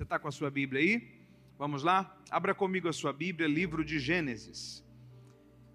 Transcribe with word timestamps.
Você 0.00 0.04
está 0.04 0.18
com 0.18 0.28
a 0.28 0.32
sua 0.32 0.50
Bíblia 0.50 0.80
aí? 0.80 1.12
Vamos 1.58 1.82
lá? 1.82 2.18
Abra 2.30 2.54
comigo 2.54 2.88
a 2.88 2.92
sua 2.92 3.12
Bíblia, 3.12 3.46
livro 3.46 3.84
de 3.84 3.98
Gênesis. 3.98 4.82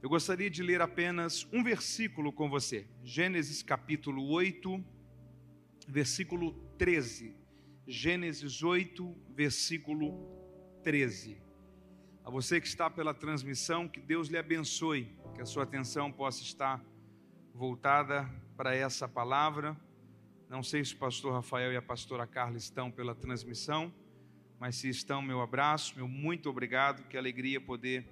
Eu 0.01 0.09
gostaria 0.09 0.50
de 0.50 0.63
ler 0.63 0.82
apenas 0.82 1.48
um 1.54 1.63
versículo 1.63 2.33
com 2.33 2.49
você. 2.49 2.88
Gênesis 3.03 3.61
capítulo 3.61 4.27
8, 4.29 4.83
versículo 5.88 6.53
13. 6.75 7.35
Gênesis 7.85 8.63
8, 8.63 9.15
versículo 9.29 10.17
13. 10.83 11.39
A 12.23 12.31
você 12.31 12.60
que 12.60 12.65
está 12.65 12.89
pela 12.89 13.13
transmissão, 13.13 13.87
que 13.87 14.01
Deus 14.01 14.28
lhe 14.28 14.39
abençoe, 14.39 15.15
que 15.35 15.42
a 15.44 15.46
sua 15.46 15.65
atenção 15.65 16.12
possa 16.12 16.41
estar 16.41 16.84
voltada 17.53 18.27
para 18.57 18.73
essa 18.73 19.07
palavra. 19.07 19.80
Não 20.49 20.63
sei 20.63 20.84
se 20.84 20.95
o 20.95 20.98
pastor 20.98 21.31
Rafael 21.31 21.71
e 21.71 21.77
a 21.77 21.81
pastora 21.81 22.26
Carla 22.26 22.57
estão 22.57 22.89
pela 22.89 23.13
transmissão, 23.13 23.94
mas 24.59 24.76
se 24.76 24.90
estão, 24.90 25.22
meu 25.22 25.41
abraço, 25.41 25.95
meu 25.95 26.08
muito 26.08 26.50
obrigado. 26.50 27.08
Que 27.08 27.18
alegria 27.18 27.59
poder 27.59 28.08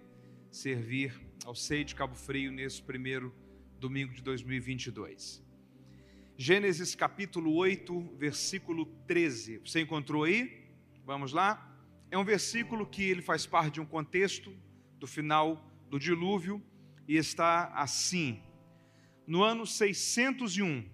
servir 0.52 1.19
ao 1.45 1.55
Sei 1.55 1.83
de 1.83 1.95
Cabo 1.95 2.16
Frio 2.16 2.52
nesse 2.52 2.81
primeiro 2.81 3.33
domingo 3.79 4.13
de 4.13 4.21
2022. 4.21 5.43
Gênesis 6.38 6.95
capítulo 6.95 7.53
8, 7.53 8.16
versículo 8.17 8.85
13. 9.07 9.59
Você 9.59 9.81
encontrou 9.81 10.23
aí? 10.23 10.67
Vamos 11.05 11.31
lá? 11.31 11.69
É 12.11 12.17
um 12.17 12.23
versículo 12.25 12.85
que 12.85 13.03
ele 13.03 13.21
faz 13.21 13.45
parte 13.45 13.75
de 13.75 13.81
um 13.81 13.85
contexto 13.85 14.55
do 14.99 15.07
final 15.07 15.69
do 15.89 15.97
dilúvio 15.97 16.61
e 17.07 17.16
está 17.16 17.67
assim: 17.73 18.41
No 19.25 19.44
ano 19.44 19.66
601, 19.66 20.85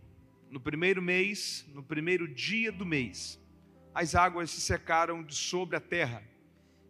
no 0.50 0.60
primeiro 0.60 1.02
mês, 1.02 1.66
no 1.74 1.84
primeiro 1.84 2.28
dia 2.28 2.72
do 2.72 2.86
mês, 2.86 3.40
as 3.94 4.16
águas 4.16 4.52
se 4.52 4.62
secaram 4.62 5.24
de 5.24 5.36
sobre 5.36 5.76
a 5.76 5.80
terra. 5.80 6.24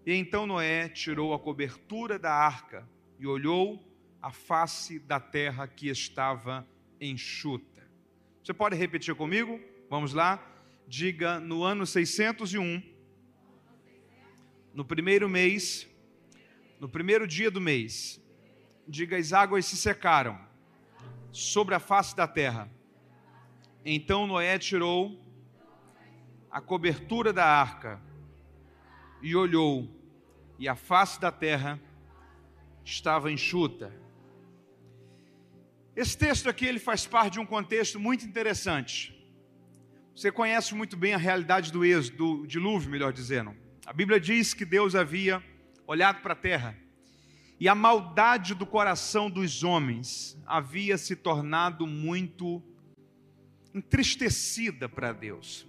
E 0.06 0.14
então 0.14 0.46
Noé 0.46 0.90
tirou 0.90 1.34
a 1.34 1.40
cobertura 1.40 2.18
da 2.18 2.34
arca 2.34 2.88
e 3.20 3.28
olhou 3.28 3.84
a 4.22 4.32
face 4.32 5.00
da 5.00 5.20
terra 5.20 5.68
que 5.68 5.88
estava 5.90 6.68
enxuta. 7.00 7.88
Você 8.44 8.54
pode 8.54 8.76
repetir 8.76 9.16
comigo? 9.16 9.60
Vamos 9.90 10.14
lá? 10.14 10.44
Diga 10.88 11.40
no 11.40 11.64
ano 11.64 11.86
601, 11.86 12.82
no 14.74 14.84
primeiro 14.84 15.30
mês, 15.30 15.88
no 16.80 16.90
primeiro 16.90 17.28
dia 17.28 17.52
do 17.52 17.62
mês, 17.62 18.20
diga 18.88 19.18
as 19.18 19.34
águas 19.34 19.66
se 19.66 19.78
secaram 19.78 20.40
sobre 21.32 21.76
a 21.76 21.80
face 21.80 22.16
da 22.16 22.28
terra. 22.28 22.70
Então 23.86 24.26
Noé 24.26 24.58
tirou 24.58 25.20
a 26.52 26.60
cobertura 26.60 27.32
da 27.32 27.46
arca 27.46 28.02
e 29.22 29.36
olhou, 29.36 29.90
e 30.58 30.68
a 30.68 30.76
face 30.76 31.20
da 31.20 31.32
terra 31.32 31.80
estava 32.84 33.32
enxuta. 33.32 33.94
Esse 35.96 36.18
texto 36.18 36.50
aqui 36.50 36.66
ele 36.66 36.80
faz 36.80 37.06
parte 37.06 37.34
de 37.34 37.40
um 37.40 37.46
contexto 37.46 38.00
muito 38.00 38.26
interessante. 38.26 39.16
Você 40.16 40.32
conhece 40.32 40.74
muito 40.74 40.98
bem 40.98 41.14
a 41.14 41.18
realidade 41.18 41.72
do 41.72 41.86
êxodo, 41.86 42.38
do 42.38 42.48
dilúvio, 42.48 42.90
melhor 42.90 43.14
dizendo. 43.14 43.56
A 43.86 43.94
Bíblia 43.94 44.20
diz 44.20 44.54
que 44.54 44.66
Deus 44.66 44.96
havia 44.96 45.44
olhado 45.86 46.22
para 46.22 46.34
a 46.34 46.36
terra 46.36 46.76
e 47.60 47.68
a 47.68 47.76
maldade 47.76 48.56
do 48.56 48.66
coração 48.66 49.30
dos 49.30 49.64
homens 49.64 50.42
havia 50.46 50.98
se 50.98 51.16
tornado 51.16 51.86
muito 51.86 52.64
entristecida 53.74 54.88
para 54.88 55.12
Deus. 55.12 55.69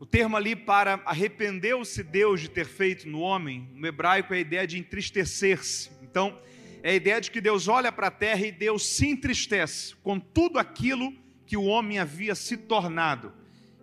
O 0.00 0.06
termo 0.06 0.36
ali 0.36 0.54
para 0.54 1.02
arrependeu-se 1.04 2.04
Deus 2.04 2.40
de 2.40 2.48
ter 2.48 2.66
feito 2.66 3.08
no 3.08 3.20
homem, 3.20 3.68
no 3.74 3.86
hebraico 3.86 4.32
é 4.32 4.36
a 4.36 4.40
ideia 4.40 4.66
de 4.66 4.78
entristecer-se. 4.78 5.90
Então, 6.02 6.38
é 6.84 6.90
a 6.90 6.94
ideia 6.94 7.20
de 7.20 7.32
que 7.32 7.40
Deus 7.40 7.66
olha 7.66 7.90
para 7.90 8.06
a 8.06 8.10
terra 8.10 8.46
e 8.46 8.52
Deus 8.52 8.86
se 8.86 9.08
entristece 9.08 9.96
com 9.96 10.20
tudo 10.20 10.58
aquilo 10.58 11.12
que 11.44 11.56
o 11.56 11.64
homem 11.64 11.98
havia 11.98 12.36
se 12.36 12.56
tornado, 12.56 13.32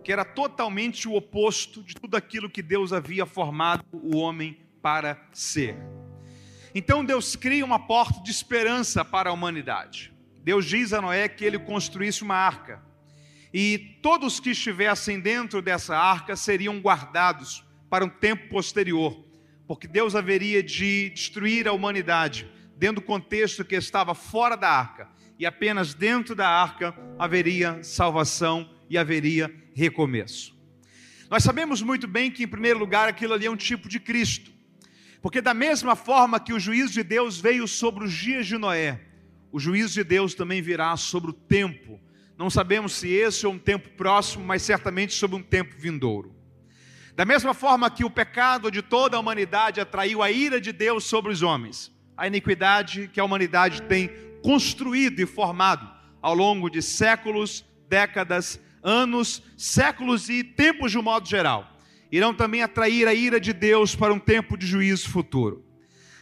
que 0.03 0.11
era 0.11 0.23
totalmente 0.23 1.05
o 1.07 1.15
oposto 1.15 1.83
de 1.83 1.93
tudo 1.95 2.15
aquilo 2.15 2.49
que 2.49 2.61
Deus 2.61 2.93
havia 2.93 3.25
formado 3.25 3.83
o 3.91 4.15
homem 4.15 4.57
para 4.81 5.21
ser. 5.33 5.75
Então 6.73 7.03
Deus 7.03 7.35
cria 7.35 7.65
uma 7.65 7.79
porta 7.79 8.21
de 8.21 8.31
esperança 8.31 9.03
para 9.03 9.29
a 9.29 9.33
humanidade. 9.33 10.13
Deus 10.43 10.65
diz 10.65 10.93
a 10.93 11.01
Noé 11.01 11.27
que 11.27 11.43
ele 11.43 11.59
construísse 11.59 12.23
uma 12.23 12.35
arca. 12.35 12.81
E 13.57 13.97
todos 14.01 14.41
que 14.41 14.49
estivessem 14.49 15.17
dentro 15.17 15.61
dessa 15.61 15.97
arca 15.97 16.35
seriam 16.35 16.77
guardados 16.81 17.63
para 17.89 18.03
um 18.03 18.09
tempo 18.09 18.49
posterior, 18.49 19.25
porque 19.65 19.87
Deus 19.87 20.13
haveria 20.13 20.61
de 20.61 21.09
destruir 21.11 21.65
a 21.65 21.71
humanidade 21.71 22.51
dentro 22.75 22.95
do 22.95 23.03
contexto 23.03 23.63
que 23.63 23.75
estava 23.75 24.13
fora 24.13 24.57
da 24.57 24.69
arca, 24.69 25.09
e 25.39 25.45
apenas 25.45 25.93
dentro 25.93 26.35
da 26.35 26.49
arca 26.49 26.93
haveria 27.17 27.81
salvação 27.81 28.69
e 28.89 28.97
haveria 28.97 29.49
recomeço. 29.73 30.53
Nós 31.29 31.41
sabemos 31.41 31.81
muito 31.81 32.09
bem 32.09 32.29
que, 32.29 32.43
em 32.43 32.47
primeiro 32.49 32.77
lugar, 32.77 33.07
aquilo 33.07 33.35
ali 33.35 33.45
é 33.45 33.49
um 33.49 33.55
tipo 33.55 33.87
de 33.87 34.01
Cristo, 34.01 34.51
porque, 35.21 35.39
da 35.39 35.53
mesma 35.53 35.95
forma 35.95 36.41
que 36.41 36.51
o 36.51 36.59
juízo 36.59 36.91
de 36.91 37.03
Deus 37.03 37.39
veio 37.39 37.69
sobre 37.69 38.03
os 38.03 38.11
dias 38.11 38.47
de 38.47 38.57
Noé, 38.57 38.99
o 39.49 39.61
juízo 39.61 39.93
de 39.93 40.03
Deus 40.03 40.35
também 40.35 40.61
virá 40.61 40.97
sobre 40.97 41.29
o 41.29 41.33
tempo. 41.33 42.03
Não 42.37 42.49
sabemos 42.49 42.93
se 42.93 43.09
esse 43.09 43.45
é 43.45 43.49
um 43.49 43.57
tempo 43.57 43.89
próximo, 43.89 44.43
mas 44.43 44.61
certamente 44.61 45.13
sobre 45.13 45.37
um 45.37 45.43
tempo 45.43 45.75
vindouro. 45.77 46.35
Da 47.15 47.23
mesma 47.23 47.53
forma 47.53 47.89
que 47.89 48.03
o 48.03 48.09
pecado 48.09 48.69
de 48.69 48.81
toda 48.81 49.15
a 49.15 49.19
humanidade 49.19 49.79
atraiu 49.79 50.21
a 50.21 50.29
ira 50.29 50.59
de 50.59 50.73
Deus 50.73 51.05
sobre 51.05 51.31
os 51.31 51.41
homens, 51.41 51.91
a 52.17 52.27
iniquidade 52.27 53.09
que 53.13 53.21
a 53.21 53.23
humanidade 53.23 53.83
tem 53.83 54.09
construído 54.43 55.21
e 55.21 55.25
formado 55.25 55.89
ao 56.21 56.35
longo 56.35 56.69
de 56.69 56.81
séculos, 56.81 57.65
décadas, 57.87 58.59
anos, 58.83 59.41
séculos 59.57 60.29
e 60.29 60.43
tempos 60.43 60.91
de 60.91 60.97
um 60.97 61.01
modo 61.01 61.27
geral, 61.27 61.71
irão 62.11 62.33
também 62.33 62.61
atrair 62.61 63.07
a 63.07 63.13
ira 63.13 63.39
de 63.39 63.53
Deus 63.53 63.95
para 63.95 64.13
um 64.13 64.19
tempo 64.19 64.57
de 64.57 64.67
juízo 64.67 65.09
futuro. 65.09 65.64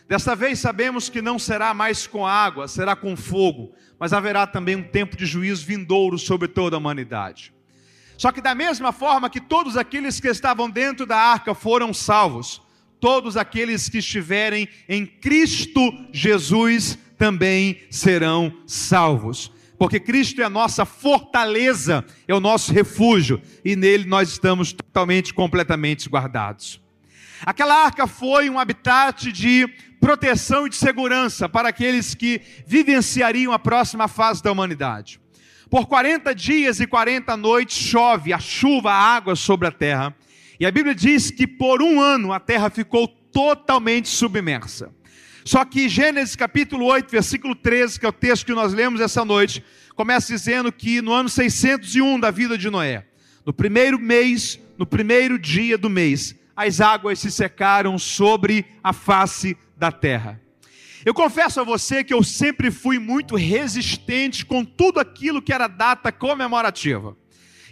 Desta 0.07 0.35
vez 0.35 0.59
sabemos 0.59 1.09
que 1.09 1.21
não 1.21 1.39
será 1.39 1.73
mais 1.73 2.05
com 2.05 2.25
água, 2.25 2.67
será 2.67 2.95
com 2.95 3.15
fogo, 3.15 3.73
mas 3.97 4.13
haverá 4.13 4.45
também 4.45 4.75
um 4.75 4.83
tempo 4.83 5.15
de 5.15 5.25
juízo 5.25 5.65
vindouro 5.65 6.19
sobre 6.19 6.47
toda 6.47 6.75
a 6.75 6.79
humanidade. 6.79 7.53
Só 8.17 8.31
que, 8.31 8.41
da 8.41 8.53
mesma 8.53 8.91
forma 8.91 9.29
que 9.29 9.41
todos 9.41 9.75
aqueles 9.77 10.19
que 10.19 10.27
estavam 10.27 10.69
dentro 10.69 11.05
da 11.05 11.17
arca 11.17 11.55
foram 11.55 11.93
salvos, 11.93 12.61
todos 12.99 13.35
aqueles 13.37 13.89
que 13.89 13.99
estiverem 13.99 14.67
em 14.87 15.05
Cristo 15.05 15.81
Jesus 16.11 16.97
também 17.17 17.81
serão 17.89 18.53
salvos. 18.67 19.51
Porque 19.77 19.99
Cristo 19.99 20.41
é 20.41 20.45
a 20.45 20.49
nossa 20.49 20.85
fortaleza, 20.85 22.05
é 22.27 22.33
o 22.33 22.39
nosso 22.39 22.71
refúgio, 22.71 23.41
e 23.65 23.75
nele 23.75 24.05
nós 24.05 24.29
estamos 24.29 24.71
totalmente, 24.71 25.33
completamente 25.33 26.07
guardados. 26.07 26.82
Aquela 27.45 27.83
arca 27.83 28.07
foi 28.07 28.49
um 28.49 28.57
habitat 28.57 29.31
de 29.31 29.67
proteção 29.99 30.65
e 30.65 30.69
de 30.69 30.77
segurança 30.77 31.49
para 31.49 31.69
aqueles 31.69 32.15
que 32.15 32.41
vivenciariam 32.65 33.51
a 33.51 33.59
próxima 33.59 34.07
fase 34.07 34.41
da 34.41 34.51
humanidade. 34.51 35.19
Por 35.69 35.87
40 35.87 36.33
dias 36.33 36.79
e 36.79 36.87
40 36.87 37.35
noites 37.35 37.77
chove 37.77 38.31
a 38.31 38.39
chuva, 38.39 38.91
a 38.91 39.15
água 39.15 39.35
sobre 39.35 39.67
a 39.67 39.71
terra. 39.71 40.15
E 40.59 40.65
a 40.65 40.71
Bíblia 40.71 40.95
diz 40.95 41.31
que 41.31 41.45
por 41.45 41.81
um 41.81 41.99
ano 41.99 42.31
a 42.31 42.39
terra 42.39 42.69
ficou 42.69 43.07
totalmente 43.07 44.07
submersa. 44.07 44.93
Só 45.43 45.65
que 45.65 45.89
Gênesis 45.89 46.37
capítulo 46.37 46.85
8, 46.85 47.09
versículo 47.09 47.55
13, 47.55 47.99
que 47.99 48.05
é 48.05 48.09
o 48.09 48.13
texto 48.13 48.45
que 48.45 48.53
nós 48.53 48.73
lemos 48.73 49.01
essa 49.01 49.25
noite, 49.25 49.61
começa 49.95 50.31
dizendo 50.31 50.71
que 50.71 51.01
no 51.01 51.11
ano 51.11 51.27
601 51.27 52.19
da 52.19 52.31
vida 52.31 52.57
de 52.57 52.69
Noé, 52.69 53.05
no 53.45 53.51
primeiro 53.51 53.99
mês, 53.99 54.57
no 54.77 54.85
primeiro 54.85 55.37
dia 55.37 55.77
do 55.77 55.89
mês, 55.89 56.35
as 56.55 56.81
águas 56.81 57.19
se 57.19 57.31
secaram 57.31 57.97
sobre 57.97 58.65
a 58.83 58.93
face 58.93 59.57
da 59.75 59.91
terra. 59.91 60.41
Eu 61.05 61.13
confesso 61.13 61.59
a 61.59 61.63
você 61.63 62.03
que 62.03 62.13
eu 62.13 62.23
sempre 62.23 62.71
fui 62.71 62.97
muito 62.97 63.35
resistente 63.35 64.45
com 64.45 64.63
tudo 64.63 64.99
aquilo 64.99 65.41
que 65.41 65.51
era 65.51 65.67
data 65.67 66.11
comemorativa. 66.11 67.17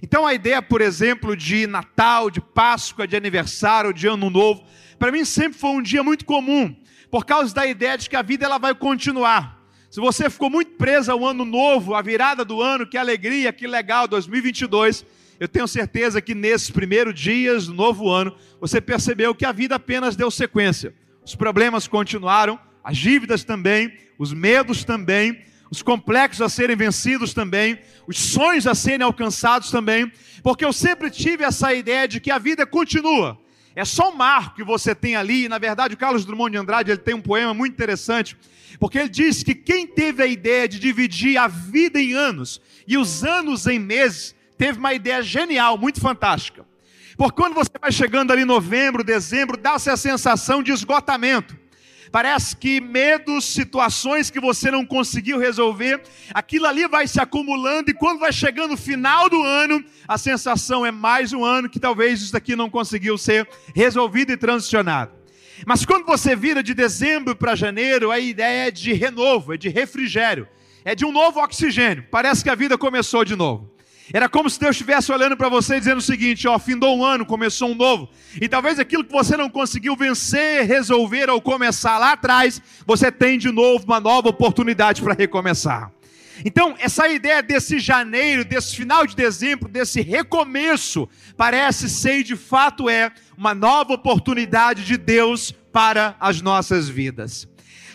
Então 0.04 0.26
a 0.26 0.34
ideia, 0.34 0.62
por 0.62 0.82
exemplo, 0.82 1.36
de 1.36 1.68
Natal, 1.68 2.30
de 2.30 2.42
Páscoa, 2.42 3.08
de 3.08 3.16
aniversário, 3.16 3.94
de 3.94 4.08
Ano 4.08 4.30
Novo, 4.30 4.66
para 4.98 5.12
mim 5.12 5.24
sempre 5.24 5.58
foi 5.58 5.70
um 5.70 5.82
dia 5.82 6.04
muito 6.04 6.26
comum, 6.26 6.76
por 7.10 7.26
causa 7.26 7.54
da 7.54 7.66
ideia 7.66 7.98
de 7.98 8.10
que 8.10 8.16
a 8.16 8.22
vida 8.22 8.46
ela 8.46 8.58
vai 8.58 8.74
continuar. 8.74 9.62
Se 9.90 10.00
você 10.00 10.30
ficou 10.30 10.50
muito 10.50 10.72
preso 10.72 11.12
ao 11.12 11.26
ano 11.26 11.46
novo, 11.46 11.94
à 11.94 12.02
virada 12.02 12.44
do 12.44 12.62
ano, 12.62 12.88
que 12.88 12.98
alegria, 12.98 13.54
que 13.54 13.68
legal, 13.68 14.08
2022, 14.08 15.06
eu 15.40 15.48
tenho 15.48 15.68
certeza 15.68 16.22
que 16.22 16.36
nesses 16.36 16.70
primeiros 16.70 17.20
dias 17.20 17.68
do 17.68 17.74
novo 17.74 18.10
ano, 18.10 18.36
você 18.62 18.80
percebeu 18.80 19.34
que 19.34 19.44
a 19.44 19.52
vida 19.52 19.76
apenas 19.76 20.16
deu 20.16 20.30
sequência. 20.30 20.94
Os 21.26 21.34
problemas 21.34 21.88
continuaram, 21.88 22.60
as 22.84 22.96
dívidas 22.96 23.44
também, 23.44 23.92
os 24.20 24.32
medos 24.32 24.84
também, 24.84 25.44
os 25.72 25.82
complexos 25.82 26.42
a 26.42 26.50
serem 26.50 26.76
vencidos 26.76 27.34
também, 27.34 27.80
os 28.06 28.20
sonhos 28.20 28.68
a 28.68 28.76
serem 28.76 29.04
alcançados 29.04 29.72
também, 29.72 30.12
porque 30.44 30.64
eu 30.64 30.72
sempre 30.72 31.10
tive 31.10 31.44
essa 31.44 31.74
ideia 31.74 32.08
de 32.08 32.20
que 32.20 32.30
a 32.30 32.38
vida 32.38 32.66
continua 32.66 33.40
É 33.76 33.86
só 33.86 34.12
um 34.12 34.16
marco 34.16 34.58
que 34.58 34.64
você 34.64 34.94
tem 34.94 35.16
ali. 35.16 35.46
E, 35.46 35.50
na 35.50 35.58
verdade, 35.58 35.96
o 35.96 35.98
Carlos 35.98 36.26
Drummond 36.26 36.52
de 36.52 36.58
Andrade 36.58 36.92
ele 36.92 37.00
tem 37.00 37.16
um 37.16 37.22
poema 37.22 37.54
muito 37.54 37.74
interessante, 37.74 38.38
porque 38.80 39.00
ele 39.00 39.10
diz 39.10 39.44
que 39.44 39.56
quem 39.56 39.88
teve 39.88 40.22
a 40.22 40.28
ideia 40.28 40.68
de 40.68 40.78
dividir 40.78 41.38
a 41.38 41.48
vida 41.48 42.00
em 42.00 42.14
anos 42.14 42.62
e 42.86 42.98
os 42.98 43.24
anos 43.24 43.66
em 43.66 43.80
meses, 43.80 44.36
teve 44.58 44.78
uma 44.78 44.94
ideia 44.94 45.24
genial, 45.24 45.78
muito 45.78 46.00
fantástica. 46.00 46.66
Porque 47.18 47.42
quando 47.42 47.54
você 47.54 47.72
vai 47.80 47.92
chegando 47.92 48.32
ali 48.32 48.46
novembro, 48.46 49.04
dezembro, 49.04 49.58
dá-se 49.58 49.90
a 49.90 49.98
sensação 49.98 50.64
de 50.64 50.72
esgotamento. 50.72 51.62
Parece 52.12 52.58
que 52.58 52.82
medos, 52.82 53.46
situações 53.46 54.30
que 54.30 54.40
você 54.40 54.70
não 54.70 54.86
conseguiu 54.86 55.40
resolver, 55.40 56.02
aquilo 56.34 56.68
ali 56.68 56.86
vai 56.86 57.08
se 57.08 57.22
acumulando 57.22 57.90
e 57.90 57.94
quando 57.94 58.20
vai 58.20 58.34
chegando 58.34 58.74
o 58.74 58.78
final 58.78 59.30
do 59.30 59.42
ano, 59.42 59.82
a 60.06 60.18
sensação 60.18 60.86
é 60.86 60.92
mais 60.92 61.32
um 61.32 61.46
ano 61.46 61.70
que 61.70 61.80
talvez 61.80 62.22
isso 62.22 62.34
daqui 62.34 62.54
não 62.54 62.70
conseguiu 62.70 63.18
ser 63.18 63.48
resolvido 63.74 64.34
e 64.34 64.38
transicionado. 64.38 65.14
Mas 65.66 65.86
quando 65.86 66.06
você 66.06 66.36
vira 66.36 66.62
de 66.62 66.74
dezembro 66.74 67.34
para 67.34 67.56
janeiro, 67.56 68.12
a 68.12 68.20
ideia 68.20 68.68
é 68.68 68.72
de 68.72 68.92
renovo, 68.92 69.54
é 69.54 69.58
de 69.58 69.70
refrigério, 69.70 70.48
é 70.84 70.94
de 70.94 71.06
um 71.06 71.14
novo 71.14 71.40
oxigênio. 71.40 72.06
Parece 72.12 72.44
que 72.44 72.50
a 72.50 72.56
vida 72.56 72.78
começou 72.78 73.24
de 73.24 73.38
novo. 73.38 73.72
Era 74.14 74.28
como 74.28 74.50
se 74.50 74.60
Deus 74.60 74.76
estivesse 74.76 75.12
olhando 75.12 75.38
para 75.38 75.50
você 75.50 75.76
e 75.76 75.80
dizendo 75.80 76.00
o 76.00 76.02
seguinte: 76.02 76.48
ó, 76.48 76.58
findou 76.60 76.98
um 76.98 77.04
ano, 77.04 77.26
começou 77.26 77.70
um 77.70 77.76
novo. 77.76 78.10
E 78.40 78.48
talvez 78.48 78.80
aquilo 78.80 79.04
que 79.04 79.12
você 79.12 79.38
não 79.38 79.50
conseguiu 79.50 79.96
vencer, 79.96 80.66
resolver 80.66 81.30
ou 81.30 81.42
começar 81.42 81.98
lá 81.98 82.14
atrás, 82.14 82.62
você 82.86 83.12
tem 83.12 83.38
de 83.38 83.52
novo 83.52 83.86
uma 83.86 84.00
nova 84.00 84.30
oportunidade 84.30 85.02
para 85.02 85.14
recomeçar. 85.14 85.92
Então, 86.44 86.76
essa 86.80 87.08
ideia 87.08 87.44
desse 87.44 87.80
janeiro, 87.80 88.44
desse 88.44 88.76
final 88.76 89.06
de 89.06 89.16
dezembro, 89.16 89.70
desse 89.70 90.02
recomeço, 90.02 91.08
parece 91.38 91.90
ser 91.90 92.20
e 92.20 92.24
de 92.24 92.36
fato 92.36 92.90
é 92.90 93.12
uma 93.38 93.54
nova 93.54 93.94
oportunidade 93.94 94.84
de 94.84 94.98
Deus 94.98 95.54
para 95.72 96.16
as 96.20 96.42
nossas 96.42 96.90
vidas. 96.90 97.48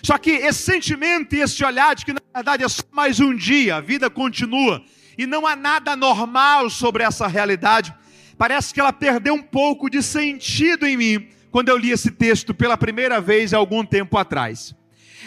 Só 0.03 0.17
que 0.19 0.31
esse 0.31 0.62
sentimento 0.62 1.35
e 1.35 1.41
esse 1.41 1.64
olhar 1.64 1.94
de 1.94 2.05
que 2.05 2.12
na 2.12 2.20
verdade 2.32 2.62
é 2.62 2.69
só 2.69 2.82
mais 2.93 3.19
um 3.19 3.35
dia, 3.35 3.76
a 3.76 3.81
vida 3.81 4.08
continua, 4.08 4.82
e 5.17 5.27
não 5.27 5.47
há 5.47 5.57
nada 5.57 5.97
normal 5.97 6.69
sobre 6.71 7.03
essa 7.03 7.27
realidade. 7.27 7.95
Parece 8.37 8.73
que 8.73 8.81
ela 8.81 8.93
perdeu 8.93 9.35
um 9.35 9.43
pouco 9.43 9.89
de 9.89 10.03
sentido 10.03 10.87
em 10.87 10.97
mim 10.97 11.29
quando 11.51 11.71
eu 11.71 11.77
li 11.77 11.91
esse 11.91 12.11
texto 12.11 12.53
pela 12.53 12.77
primeira 12.77 13.21
vez 13.21 13.55
há 13.55 13.57
algum 13.57 13.85
tempo 13.85 14.19
atrás. 14.19 14.75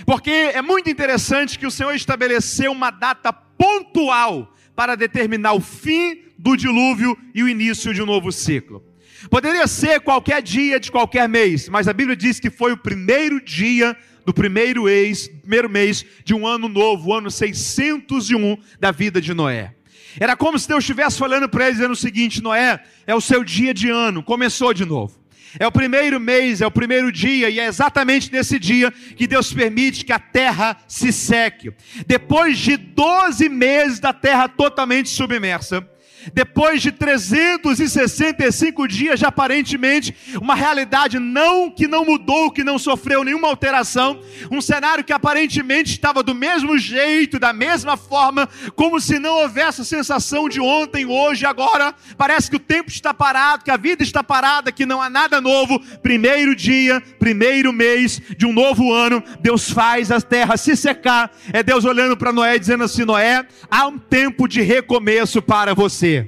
Porque 0.06 0.30
é 0.30 0.62
muito 0.62 0.90
interessante 0.90 1.58
que 1.58 1.66
o 1.66 1.72
Senhor 1.72 1.94
estabeleceu 1.94 2.72
uma 2.72 2.92
data 2.92 3.34
pontual 3.34 4.54
para 4.76 4.96
determinar 4.96 5.54
o 5.54 5.60
fim 5.60 6.24
do 6.38 6.56
dilúvio 6.56 7.18
e 7.34 7.44
o 7.44 7.50
início 7.50 7.94
de 7.94 8.02
um 8.02 8.06
novo 8.06 8.32
ciclo. 8.32 8.84
Poderia 9.30 9.68
ser 9.68 10.00
qualquer 10.00 10.42
dia 10.42 10.80
de 10.80 10.92
qualquer 10.92 11.28
mês, 11.28 11.68
mas 11.68 11.88
a 11.88 11.94
Bíblia 11.94 12.16
diz 12.16 12.40
que 12.40 12.50
foi 12.50 12.72
o 12.72 12.78
primeiro 12.78 13.44
dia 13.44 13.98
do 14.26 14.34
primeiro 14.34 14.84
mês, 14.84 15.28
primeiro 15.28 15.70
mês 15.70 16.06
de 16.24 16.34
um 16.34 16.48
ano 16.48 16.70
novo, 16.70 17.10
o 17.10 17.14
ano 17.14 17.30
601 17.30 18.58
da 18.80 18.92
vida 18.92 19.20
de 19.20 19.34
Noé. 19.34 19.76
Era 20.18 20.36
como 20.36 20.58
se 20.58 20.68
Deus 20.68 20.84
estivesse 20.84 21.22
olhando 21.22 21.50
para 21.50 21.66
ele 21.66 21.74
dizendo 21.74 21.92
o 21.92 21.96
seguinte: 21.96 22.42
Noé, 22.42 22.82
é 23.06 23.14
o 23.14 23.22
seu 23.22 23.44
dia 23.44 23.74
de 23.74 23.90
ano, 23.90 24.24
começou 24.24 24.74
de 24.74 24.86
novo. 24.86 25.20
É 25.58 25.66
o 25.66 25.72
primeiro 25.72 26.20
mês, 26.20 26.62
é 26.62 26.68
o 26.68 26.72
primeiro 26.72 27.12
dia, 27.12 27.50
e 27.50 27.60
é 27.60 27.66
exatamente 27.66 28.32
nesse 28.32 28.60
dia 28.60 28.92
que 28.92 29.26
Deus 29.26 29.52
permite 29.52 30.06
que 30.06 30.14
a 30.14 30.20
terra 30.20 30.78
se 30.88 31.12
seque. 31.12 31.74
Depois 32.06 32.60
de 32.60 32.78
12 32.78 33.50
meses 33.50 34.00
da 34.00 34.14
terra 34.14 34.48
totalmente 34.48 35.10
submersa, 35.10 35.88
depois 36.34 36.82
de 36.82 36.92
365 36.92 38.88
dias 38.88 39.20
de 39.20 39.26
aparentemente 39.26 40.16
uma 40.42 40.56
realidade 40.56 41.20
não 41.20 41.70
que 41.70 41.88
não 41.88 42.06
mudou, 42.06 42.52
que 42.52 42.64
não 42.64 42.78
sofreu 42.78 43.24
nenhuma 43.24 43.48
alteração, 43.48 44.22
um 44.52 44.62
cenário 44.62 45.04
que 45.04 45.14
aparentemente 45.14 45.92
estava 45.92 46.22
do 46.24 46.36
mesmo 46.36 46.78
jeito, 46.78 47.40
da 47.40 47.54
mesma 47.54 47.98
forma, 47.98 48.48
como 48.76 49.00
se 49.00 49.20
não 49.20 49.36
houvesse 49.42 49.82
a 49.82 49.86
sensação 49.86 50.50
de 50.50 50.60
ontem, 50.60 51.06
hoje, 51.06 51.46
agora, 51.46 51.94
parece 52.18 52.50
que 52.50 52.56
o 52.56 52.60
tempo 52.60 52.90
está 52.90 53.14
parado, 53.14 53.64
que 53.64 53.72
a 53.72 53.78
vida 53.78 54.04
está 54.04 54.24
parada, 54.24 54.72
que 54.72 54.86
não 54.86 55.02
há 55.02 55.10
nada 55.10 55.42
novo. 55.42 55.80
Primeiro 56.02 56.56
dia, 56.56 57.02
primeiro 57.20 57.72
mês 57.74 58.22
de 58.38 58.46
um 58.46 58.54
novo 58.54 58.92
ano, 58.94 59.24
Deus 59.40 59.70
faz 59.72 60.12
a 60.12 60.22
terra 60.22 60.58
se 60.58 60.76
secar. 60.76 61.32
É 61.54 61.64
Deus 61.64 61.86
olhando 61.86 62.18
para 62.18 62.34
Noé 62.34 62.58
dizendo 62.58 62.84
assim: 62.84 63.06
Noé, 63.06 63.46
há 63.70 63.88
um 63.88 63.98
tempo 63.98 64.48
de 64.48 64.62
recomeço 64.62 65.42
para 65.42 65.74
você. 65.74 66.19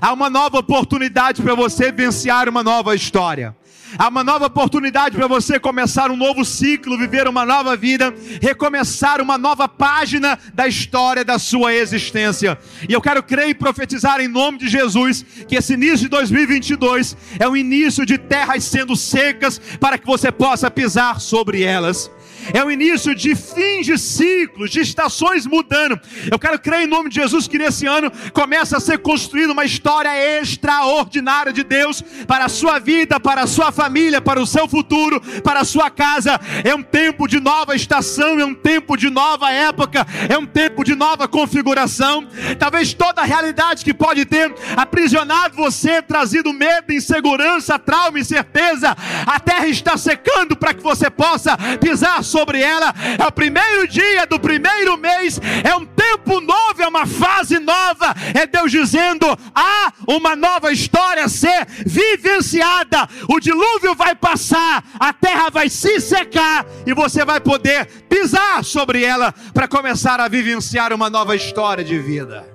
Há 0.00 0.12
uma 0.12 0.30
nova 0.30 0.58
oportunidade 0.58 1.42
para 1.42 1.54
você 1.54 1.92
vivenciar 1.92 2.48
uma 2.48 2.62
nova 2.62 2.94
história. 2.94 3.56
Há 3.98 4.08
uma 4.08 4.24
nova 4.24 4.46
oportunidade 4.46 5.16
para 5.16 5.26
você 5.26 5.60
começar 5.60 6.10
um 6.10 6.16
novo 6.16 6.44
ciclo, 6.44 6.96
viver 6.96 7.28
uma 7.28 7.44
nova 7.44 7.76
vida, 7.76 8.14
recomeçar 8.40 9.20
uma 9.20 9.36
nova 9.36 9.68
página 9.68 10.38
da 10.54 10.66
história 10.66 11.22
da 11.24 11.38
sua 11.38 11.74
existência. 11.74 12.58
E 12.88 12.92
eu 12.92 13.02
quero 13.02 13.22
crer 13.22 13.50
e 13.50 13.54
profetizar 13.54 14.18
em 14.20 14.28
nome 14.28 14.58
de 14.58 14.68
Jesus 14.68 15.24
que 15.46 15.56
esse 15.56 15.74
início 15.74 15.98
de 15.98 16.08
2022 16.08 17.16
é 17.38 17.46
o 17.46 17.56
início 17.56 18.06
de 18.06 18.16
terras 18.16 18.64
sendo 18.64 18.96
secas 18.96 19.60
para 19.78 19.98
que 19.98 20.06
você 20.06 20.32
possa 20.32 20.70
pisar 20.70 21.20
sobre 21.20 21.62
elas 21.62 22.10
é 22.52 22.64
o 22.64 22.70
início 22.70 23.14
de 23.14 23.34
fins 23.34 23.86
de 23.86 23.98
ciclos, 23.98 24.70
de 24.70 24.80
estações 24.80 25.46
mudando. 25.46 26.00
Eu 26.30 26.38
quero 26.38 26.58
crer 26.58 26.82
em 26.82 26.86
nome 26.86 27.08
de 27.08 27.16
Jesus 27.16 27.46
que 27.46 27.58
nesse 27.58 27.86
ano 27.86 28.10
começa 28.32 28.76
a 28.76 28.80
ser 28.80 28.98
construída 28.98 29.52
uma 29.52 29.64
história 29.64 30.10
extraordinária 30.40 31.52
de 31.52 31.62
Deus 31.62 32.02
para 32.26 32.46
a 32.46 32.48
sua 32.48 32.78
vida, 32.78 33.20
para 33.20 33.42
a 33.42 33.46
sua 33.46 33.70
família, 33.70 34.20
para 34.20 34.40
o 34.40 34.46
seu 34.46 34.68
futuro, 34.68 35.20
para 35.42 35.60
a 35.60 35.64
sua 35.64 35.90
casa. 35.90 36.40
É 36.64 36.74
um 36.74 36.82
tempo 36.82 37.26
de 37.26 37.40
nova 37.40 37.74
estação, 37.74 38.38
é 38.38 38.44
um 38.44 38.54
tempo 38.54 38.96
de 38.96 39.10
nova 39.10 39.50
época, 39.50 40.06
é 40.28 40.36
um 40.38 40.46
tempo 40.46 40.84
de 40.84 40.94
nova 40.94 41.28
configuração. 41.28 42.26
Talvez 42.58 42.94
toda 42.94 43.22
a 43.22 43.24
realidade 43.24 43.84
que 43.84 43.94
pode 43.94 44.24
ter 44.24 44.54
aprisionado 44.76 45.56
você, 45.56 46.00
trazido 46.02 46.52
medo, 46.52 46.92
insegurança, 46.92 47.78
trauma, 47.78 48.18
incerteza, 48.18 48.96
a 49.26 49.40
terra 49.40 49.66
está 49.66 49.96
secando 49.96 50.56
para 50.56 50.74
que 50.74 50.82
você 50.82 51.10
possa 51.10 51.56
pisar 51.80 52.22
sobre 52.32 52.60
ela. 52.60 52.94
É 53.18 53.26
o 53.26 53.30
primeiro 53.30 53.86
dia 53.86 54.26
do 54.26 54.40
primeiro 54.40 54.96
mês, 54.96 55.38
é 55.62 55.76
um 55.76 55.84
tempo 55.84 56.40
novo, 56.40 56.82
é 56.82 56.88
uma 56.88 57.06
fase 57.06 57.58
nova. 57.58 58.14
É 58.34 58.46
Deus 58.46 58.70
dizendo: 58.70 59.26
há 59.54 59.92
uma 60.08 60.34
nova 60.34 60.72
história 60.72 61.24
a 61.24 61.28
ser 61.28 61.66
vivenciada. 61.84 63.08
O 63.28 63.38
dilúvio 63.38 63.94
vai 63.94 64.14
passar, 64.14 64.82
a 64.98 65.12
terra 65.12 65.50
vai 65.50 65.68
se 65.68 66.00
secar 66.00 66.64
e 66.86 66.94
você 66.94 67.24
vai 67.24 67.40
poder 67.40 67.86
pisar 68.08 68.64
sobre 68.64 69.04
ela 69.04 69.34
para 69.52 69.68
começar 69.68 70.18
a 70.18 70.28
vivenciar 70.28 70.92
uma 70.92 71.10
nova 71.10 71.36
história 71.36 71.84
de 71.84 71.98
vida. 71.98 72.46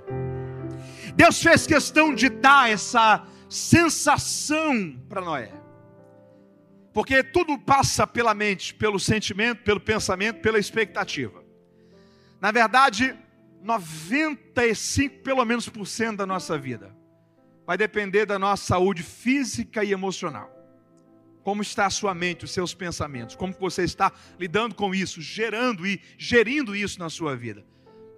Deus 1.16 1.42
fez 1.42 1.66
questão 1.66 2.13
de 2.13 2.30
dar 2.30 2.70
essa 2.70 3.24
sensação 3.50 4.96
para 5.10 5.22
Noé. 5.22 5.57
Porque 6.98 7.22
tudo 7.22 7.60
passa 7.60 8.08
pela 8.08 8.34
mente, 8.34 8.74
pelo 8.74 9.00
sentimento, 9.00 9.62
pelo 9.62 9.80
pensamento, 9.80 10.42
pela 10.42 10.58
expectativa. 10.58 11.44
Na 12.42 12.51
verdade, 12.51 13.16
95 13.62 15.22
pelo 15.22 15.46
menos 15.46 15.70
por 15.70 15.86
cento 15.86 16.18
da 16.18 16.25
nossa 16.25 16.58
vida 16.58 16.98
vai 17.68 17.77
depender 17.77 18.25
da 18.25 18.39
nossa 18.39 18.63
saúde 18.63 19.04
física 19.04 19.84
e 19.84 19.92
emocional. 19.92 20.51
Como 21.44 21.62
está 21.62 21.86
a 21.86 21.92
sua 21.92 22.16
mente, 22.16 22.46
os 22.46 22.51
seus 22.51 22.74
pensamentos, 22.74 23.36
como 23.36 23.54
você 23.54 23.84
está 23.84 24.12
lidando 24.39 24.74
com 24.74 24.96
isso, 24.96 25.22
gerando 25.22 25.86
e 25.86 26.01
gerindo 26.18 26.75
isso 26.75 26.98
na 26.98 27.12
sua 27.12 27.36
vida. 27.36 27.63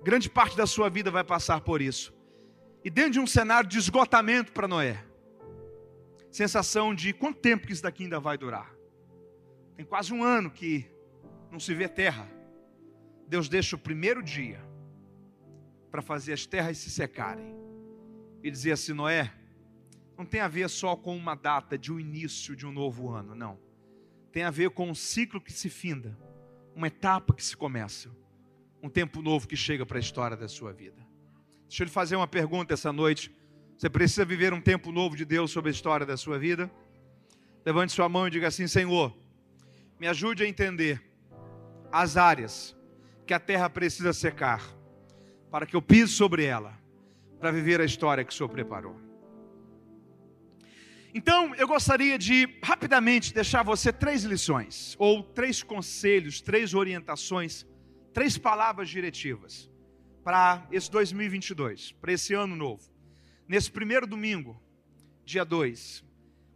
Grande 0.06 0.30
parte 0.30 0.56
da 0.56 0.66
sua 0.66 0.90
vida 0.90 1.12
vai 1.12 1.26
passar 1.26 1.60
por 1.60 1.82
isso. 1.82 2.14
E 2.82 2.90
dentro 2.90 3.12
de 3.12 3.20
um 3.20 3.28
cenário 3.28 3.70
de 3.70 3.78
esgotamento 3.78 4.54
para 4.54 4.70
Noé, 4.70 5.04
sensação 6.32 6.94
de 6.94 7.14
quanto 7.14 7.40
tempo 7.40 7.66
que 7.66 7.74
isso 7.74 7.84
daqui 7.84 8.04
ainda 8.04 8.20
vai 8.20 8.38
durar. 8.38 8.74
Tem 9.76 9.86
quase 9.86 10.14
um 10.14 10.24
ano 10.24 10.52
que 10.52 10.90
não 11.52 11.60
se 11.60 11.74
vê 11.74 11.88
terra. 11.88 12.30
Deus 13.28 13.48
deixa 13.48 13.76
o 13.76 13.80
primeiro 13.80 14.22
dia 14.22 14.60
para 15.90 16.02
fazer 16.02 16.34
as 16.34 16.46
terras 16.46 16.78
se 16.78 16.90
secarem. 16.90 17.56
E 18.44 18.50
dizer 18.50 18.72
assim: 18.72 18.94
Noé, 18.94 19.34
não 20.18 20.26
tem 20.26 20.42
a 20.42 20.48
ver 20.48 20.70
só 20.70 20.96
com 20.96 21.16
uma 21.16 21.36
data 21.36 21.78
de 21.78 21.92
um 21.92 22.00
início 22.00 22.56
de 22.56 22.66
um 22.66 22.72
novo 22.72 23.10
ano, 23.10 23.36
não. 23.36 23.60
Tem 24.32 24.44
a 24.44 24.52
ver 24.52 24.70
com 24.70 24.90
um 24.90 24.96
ciclo 24.96 25.42
que 25.42 25.52
se 25.52 25.70
finda, 25.70 26.18
uma 26.76 26.88
etapa 26.88 27.34
que 27.34 27.44
se 27.44 27.56
começa, 27.56 28.10
um 28.82 28.90
tempo 28.90 29.22
novo 29.22 29.48
que 29.48 29.56
chega 29.56 29.86
para 29.86 29.98
a 29.98 30.00
história 30.00 30.38
da 30.38 30.48
sua 30.48 30.72
vida. 30.72 31.06
Deixa 31.68 31.84
eu 31.84 31.86
lhe 31.86 31.92
fazer 31.92 32.16
uma 32.16 32.28
pergunta 32.28 32.74
essa 32.74 32.92
noite. 32.92 33.34
Você 33.80 33.90
precisa 33.90 34.26
viver 34.26 34.52
um 34.52 34.60
tempo 34.60 34.92
novo 34.92 35.16
de 35.16 35.24
Deus 35.24 35.52
sobre 35.52 35.70
a 35.70 35.72
história 35.72 36.06
da 36.06 36.18
sua 36.18 36.38
vida? 36.38 36.70
Levante 37.66 37.94
sua 37.94 38.10
mão 38.10 38.28
e 38.28 38.30
diga 38.30 38.50
assim: 38.50 38.68
Senhor, 38.68 39.18
me 39.98 40.06
ajude 40.06 40.44
a 40.44 40.46
entender 40.46 41.02
as 41.90 42.18
áreas 42.18 42.76
que 43.26 43.34
a 43.34 43.40
terra 43.40 43.70
precisa 43.70 44.12
secar, 44.12 44.62
para 45.50 45.66
que 45.66 45.78
eu 45.78 45.82
pise 45.82 46.12
sobre 46.12 46.44
ela, 46.44 46.78
para 47.40 47.52
viver 47.52 47.80
a 47.80 47.86
história 47.86 48.22
que 48.26 48.34
o 48.34 48.36
Senhor 48.36 48.50
preparou. 48.50 49.00
Então, 51.14 51.56
eu 51.56 51.66
gostaria 51.66 52.20
de 52.20 52.60
rapidamente 52.62 53.34
deixar 53.34 53.64
você 53.64 53.94
três 53.94 54.26
lições, 54.26 54.94
ou 55.00 55.24
três 55.24 55.64
conselhos, 55.64 56.42
três 56.42 56.74
orientações, 56.74 57.66
três 58.14 58.38
palavras 58.38 58.90
diretivas 58.90 59.72
para 60.22 60.68
esse 60.70 60.92
2022, 60.92 61.94
para 61.94 62.12
esse 62.12 62.34
ano 62.34 62.58
novo. 62.58 62.99
Nesse 63.50 63.72
primeiro 63.72 64.06
domingo, 64.06 64.62
dia 65.26 65.44
2, 65.44 66.06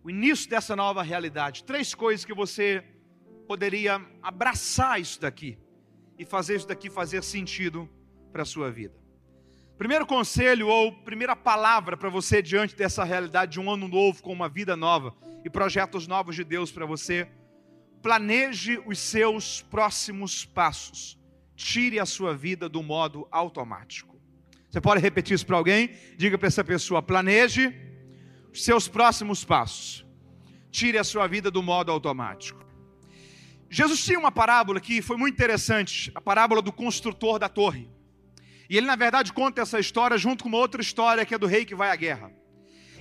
o 0.03 0.11
início 0.11 0.47
dessa 0.47 0.75
nova 0.75 1.01
realidade, 1.01 1.63
três 1.63 1.95
coisas 1.95 2.23
que 2.23 2.35
você 2.35 2.83
poderia 3.47 3.99
abraçar 4.21 5.01
isso 5.01 5.19
daqui 5.19 5.57
e 6.19 6.23
fazer 6.23 6.55
isso 6.57 6.67
daqui 6.67 6.91
fazer 6.91 7.23
sentido 7.23 7.89
para 8.31 8.43
a 8.43 8.45
sua 8.45 8.69
vida. 8.69 8.93
Primeiro 9.75 10.05
conselho 10.05 10.67
ou 10.67 10.91
primeira 10.91 11.35
palavra 11.35 11.97
para 11.97 12.11
você 12.11 12.43
diante 12.43 12.75
dessa 12.75 13.03
realidade 13.03 13.53
de 13.53 13.59
um 13.59 13.71
ano 13.71 13.87
novo 13.87 14.21
com 14.21 14.31
uma 14.31 14.47
vida 14.47 14.77
nova 14.77 15.15
e 15.43 15.49
projetos 15.49 16.05
novos 16.05 16.35
de 16.35 16.43
Deus 16.43 16.71
para 16.71 16.85
você, 16.85 17.27
planeje 18.03 18.79
os 18.85 18.99
seus 18.99 19.63
próximos 19.63 20.45
passos. 20.45 21.17
Tire 21.55 21.99
a 21.99 22.05
sua 22.05 22.35
vida 22.35 22.69
do 22.69 22.83
modo 22.83 23.27
automático. 23.31 24.12
Você 24.73 24.81
pode 24.81 24.99
repetir 24.99 25.35
isso 25.35 25.45
para 25.45 25.55
alguém? 25.55 25.91
Diga 26.17 26.35
para 26.35 26.47
essa 26.47 26.63
pessoa: 26.63 26.99
planeje 26.99 27.71
os 28.51 28.63
seus 28.63 28.87
próximos 28.87 29.45
passos. 29.45 30.03
Tire 30.71 30.97
a 30.97 31.03
sua 31.03 31.27
vida 31.27 31.51
do 31.51 31.61
modo 31.61 31.91
automático. 31.91 32.65
Jesus 33.69 34.03
tinha 34.03 34.17
uma 34.17 34.31
parábola 34.31 34.79
que 34.79 34.99
foi 34.99 35.15
muito 35.15 35.35
interessante, 35.35 36.11
a 36.15 36.19
parábola 36.19 36.59
do 36.59 36.71
construtor 36.71 37.37
da 37.37 37.47
torre. 37.47 37.87
E 38.67 38.75
ele, 38.75 38.87
na 38.87 38.95
verdade, 38.95 39.31
conta 39.31 39.61
essa 39.61 39.79
história 39.79 40.17
junto 40.17 40.41
com 40.41 40.49
uma 40.49 40.57
outra 40.57 40.81
história 40.81 41.23
que 41.23 41.35
é 41.35 41.37
do 41.37 41.45
rei 41.45 41.65
que 41.65 41.75
vai 41.75 41.91
à 41.91 41.95
guerra. 41.95 42.31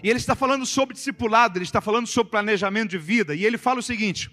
E 0.03 0.11
ele 0.11 0.19
está 0.19 0.35
falando 0.35 0.67
sobre 0.67 0.93
discipulado, 0.93 1.57
ele 1.57 1.65
está 1.65 1.81
falando 1.81 2.07
sobre 2.07 2.33
planejamento 2.33 2.91
de 2.91 2.99
vida. 2.99 3.35
E 3.35 3.47
ele 3.47 3.57
fala 3.57 3.81
o 3.81 3.83
seguinte: 3.83 4.31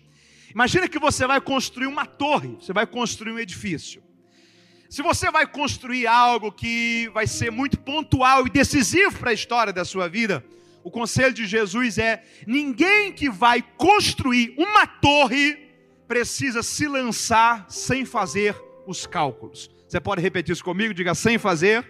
imagina 0.53 0.89
que 0.89 0.99
você 0.99 1.25
vai 1.25 1.39
construir 1.39 1.87
uma 1.87 2.05
torre, 2.05 2.57
você 2.59 2.73
vai 2.73 2.85
construir 2.85 3.31
um 3.31 3.39
edifício. 3.39 4.08
Se 4.89 5.03
você 5.03 5.29
vai 5.29 5.45
construir 5.45 6.07
algo 6.07 6.51
que 6.51 7.07
vai 7.13 7.27
ser 7.27 7.51
muito 7.51 7.79
pontual 7.79 8.47
e 8.47 8.49
decisivo 8.49 9.19
para 9.19 9.29
a 9.29 9.33
história 9.33 9.71
da 9.71 9.85
sua 9.85 10.09
vida, 10.09 10.43
o 10.83 10.89
conselho 10.89 11.31
de 11.31 11.45
Jesus 11.45 11.99
é: 11.99 12.23
ninguém 12.47 13.11
que 13.11 13.29
vai 13.29 13.61
construir 13.77 14.55
uma 14.57 14.87
torre 14.87 15.69
precisa 16.07 16.63
se 16.63 16.87
lançar 16.87 17.67
sem 17.69 18.03
fazer 18.03 18.59
os 18.87 19.05
cálculos. 19.05 19.69
Você 19.87 19.99
pode 19.99 20.23
repetir 20.23 20.53
isso 20.53 20.63
comigo? 20.63 20.91
Diga 20.91 21.13
sem 21.13 21.37
fazer 21.37 21.87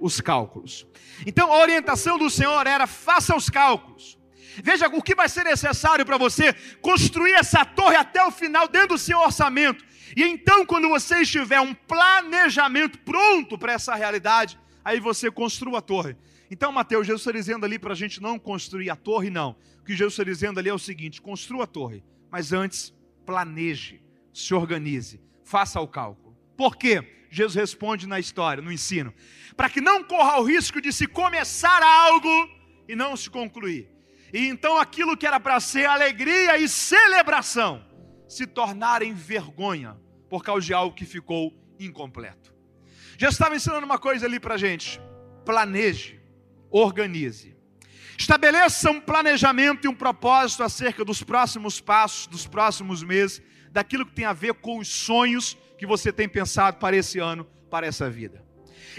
os 0.00 0.20
cálculos. 0.20 0.88
Então 1.24 1.52
a 1.52 1.60
orientação 1.60 2.18
do 2.18 2.28
Senhor 2.28 2.66
era: 2.66 2.88
faça 2.88 3.36
os 3.36 3.48
cálculos. 3.48 4.18
Veja 4.60 4.88
o 4.88 5.00
que 5.00 5.14
vai 5.14 5.28
ser 5.28 5.44
necessário 5.44 6.04
para 6.04 6.18
você 6.18 6.52
construir 6.80 7.34
essa 7.34 7.64
torre 7.64 7.94
até 7.94 8.24
o 8.24 8.30
final 8.32 8.66
dentro 8.66 8.88
do 8.88 8.98
seu 8.98 9.20
orçamento. 9.20 9.84
E 10.16 10.22
então, 10.22 10.64
quando 10.64 10.88
você 10.88 11.22
estiver 11.22 11.60
um 11.60 11.74
planejamento 11.74 12.98
pronto 13.00 13.58
para 13.58 13.72
essa 13.72 13.94
realidade, 13.94 14.58
aí 14.84 15.00
você 15.00 15.30
construa 15.30 15.78
a 15.78 15.82
torre. 15.82 16.16
Então, 16.50 16.72
Mateus, 16.72 17.06
Jesus 17.06 17.20
está 17.20 17.32
dizendo 17.32 17.64
ali 17.66 17.78
para 17.78 17.92
a 17.92 17.96
gente 17.96 18.22
não 18.22 18.38
construir 18.38 18.90
a 18.90 18.96
torre, 18.96 19.30
não. 19.30 19.56
O 19.80 19.84
que 19.84 19.94
Jesus 19.94 20.14
está 20.14 20.24
dizendo 20.24 20.58
ali 20.58 20.68
é 20.68 20.74
o 20.74 20.78
seguinte: 20.78 21.20
construa 21.20 21.64
a 21.64 21.66
torre, 21.66 22.02
mas 22.30 22.52
antes 22.52 22.94
planeje, 23.26 24.00
se 24.32 24.54
organize, 24.54 25.20
faça 25.44 25.80
o 25.80 25.88
cálculo. 25.88 26.36
Por 26.56 26.76
quê? 26.76 27.26
Jesus 27.30 27.54
responde 27.54 28.06
na 28.06 28.18
história, 28.18 28.62
no 28.62 28.72
ensino. 28.72 29.12
Para 29.54 29.68
que 29.68 29.80
não 29.80 30.02
corra 30.02 30.40
o 30.40 30.44
risco 30.44 30.80
de 30.80 30.92
se 30.92 31.06
começar 31.06 31.82
algo 31.82 32.50
e 32.88 32.96
não 32.96 33.16
se 33.16 33.28
concluir. 33.28 33.90
E 34.32 34.46
então 34.46 34.78
aquilo 34.78 35.16
que 35.16 35.26
era 35.26 35.38
para 35.38 35.60
ser 35.60 35.86
alegria 35.86 36.58
e 36.58 36.68
celebração 36.68 37.87
se 38.28 38.46
tornarem 38.46 39.14
vergonha 39.14 39.96
por 40.28 40.44
causa 40.44 40.64
de 40.64 40.74
algo 40.74 40.94
que 40.94 41.06
ficou 41.06 41.52
incompleto. 41.80 42.54
Já 43.16 43.28
estava 43.30 43.56
ensinando 43.56 43.84
uma 43.84 43.98
coisa 43.98 44.26
ali 44.26 44.38
para 44.38 44.56
gente. 44.56 45.00
Planeje, 45.44 46.20
organize. 46.70 47.56
Estabeleça 48.18 48.90
um 48.90 49.00
planejamento 49.00 49.86
e 49.86 49.88
um 49.88 49.94
propósito 49.94 50.62
acerca 50.62 51.04
dos 51.04 51.22
próximos 51.22 51.80
passos, 51.80 52.26
dos 52.26 52.46
próximos 52.46 53.02
meses, 53.02 53.40
daquilo 53.70 54.04
que 54.04 54.12
tem 54.12 54.24
a 54.24 54.32
ver 54.32 54.54
com 54.54 54.78
os 54.78 54.88
sonhos 54.88 55.56
que 55.78 55.86
você 55.86 56.12
tem 56.12 56.28
pensado 56.28 56.78
para 56.78 56.96
esse 56.96 57.18
ano, 57.18 57.44
para 57.70 57.86
essa 57.86 58.10
vida. 58.10 58.44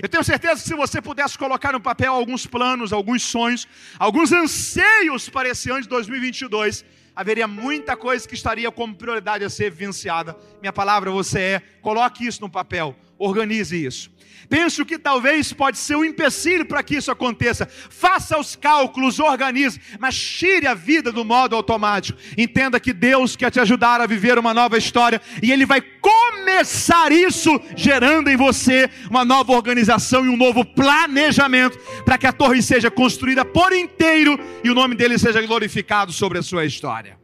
Eu 0.01 0.07
tenho 0.07 0.23
certeza 0.23 0.61
que 0.61 0.67
se 0.67 0.73
você 0.73 1.01
pudesse 1.01 1.37
colocar 1.37 1.73
no 1.73 1.81
papel 1.81 2.13
alguns 2.13 2.47
planos, 2.47 2.93
alguns 2.93 3.23
sonhos, 3.23 3.67
alguns 3.97 4.31
anseios 4.31 5.27
para 5.27 5.49
esse 5.49 5.69
ano 5.69 5.81
de 5.81 5.89
2022, 5.89 6.85
haveria 7.19 7.49
muita 7.49 7.97
coisa 7.97 8.25
que 8.25 8.33
estaria 8.33 8.71
como 8.71 8.95
prioridade 8.95 9.43
a 9.43 9.49
ser 9.49 9.69
vivenciada. 9.69 10.37
Minha 10.61 10.71
palavra 10.71 11.11
você 11.11 11.39
é, 11.39 11.61
coloque 11.81 12.25
isso 12.25 12.39
no 12.39 12.49
papel, 12.49 12.95
organize 13.17 13.75
isso. 13.85 14.09
Penso 14.47 14.85
que 14.85 14.97
talvez 14.97 15.51
pode 15.51 15.77
ser 15.77 15.95
um 15.95 16.05
empecilho 16.05 16.65
para 16.65 16.81
que 16.83 16.95
isso 16.95 17.11
aconteça. 17.11 17.67
Faça 17.67 18.39
os 18.39 18.55
cálculos, 18.55 19.19
organize, 19.19 19.79
mas 19.99 20.17
tire 20.17 20.67
a 20.67 20.73
vida 20.73 21.11
do 21.11 21.25
modo 21.25 21.55
automático. 21.55 22.17
Entenda 22.37 22.79
que 22.79 22.93
Deus 22.93 23.35
quer 23.35 23.51
te 23.51 23.59
ajudar 23.59 24.01
a 24.01 24.07
viver 24.07 24.37
uma 24.37 24.53
nova 24.53 24.77
história 24.77 25.21
e 25.41 25.51
Ele 25.51 25.65
vai 25.65 25.81
começar 25.81 27.11
isso 27.11 27.59
gerando 27.75 28.29
em 28.29 28.37
você 28.37 28.89
uma 29.09 29.25
nova 29.25 29.51
organização 29.51 30.25
e 30.25 30.29
um 30.29 30.37
novo 30.37 30.63
planejamento 30.63 31.77
para 32.05 32.17
que 32.17 32.27
a 32.27 32.33
torre 32.33 32.61
seja 32.61 32.89
construída 32.89 33.43
por 33.43 33.73
inteiro 33.73 34.39
e 34.63 34.69
o 34.69 34.75
nome 34.75 34.95
dele 34.95 35.17
seja 35.17 35.41
glorificado 35.41 36.11
sobre 36.11 36.39
a 36.39 36.43
sua 36.43 36.65
história. 36.65 37.17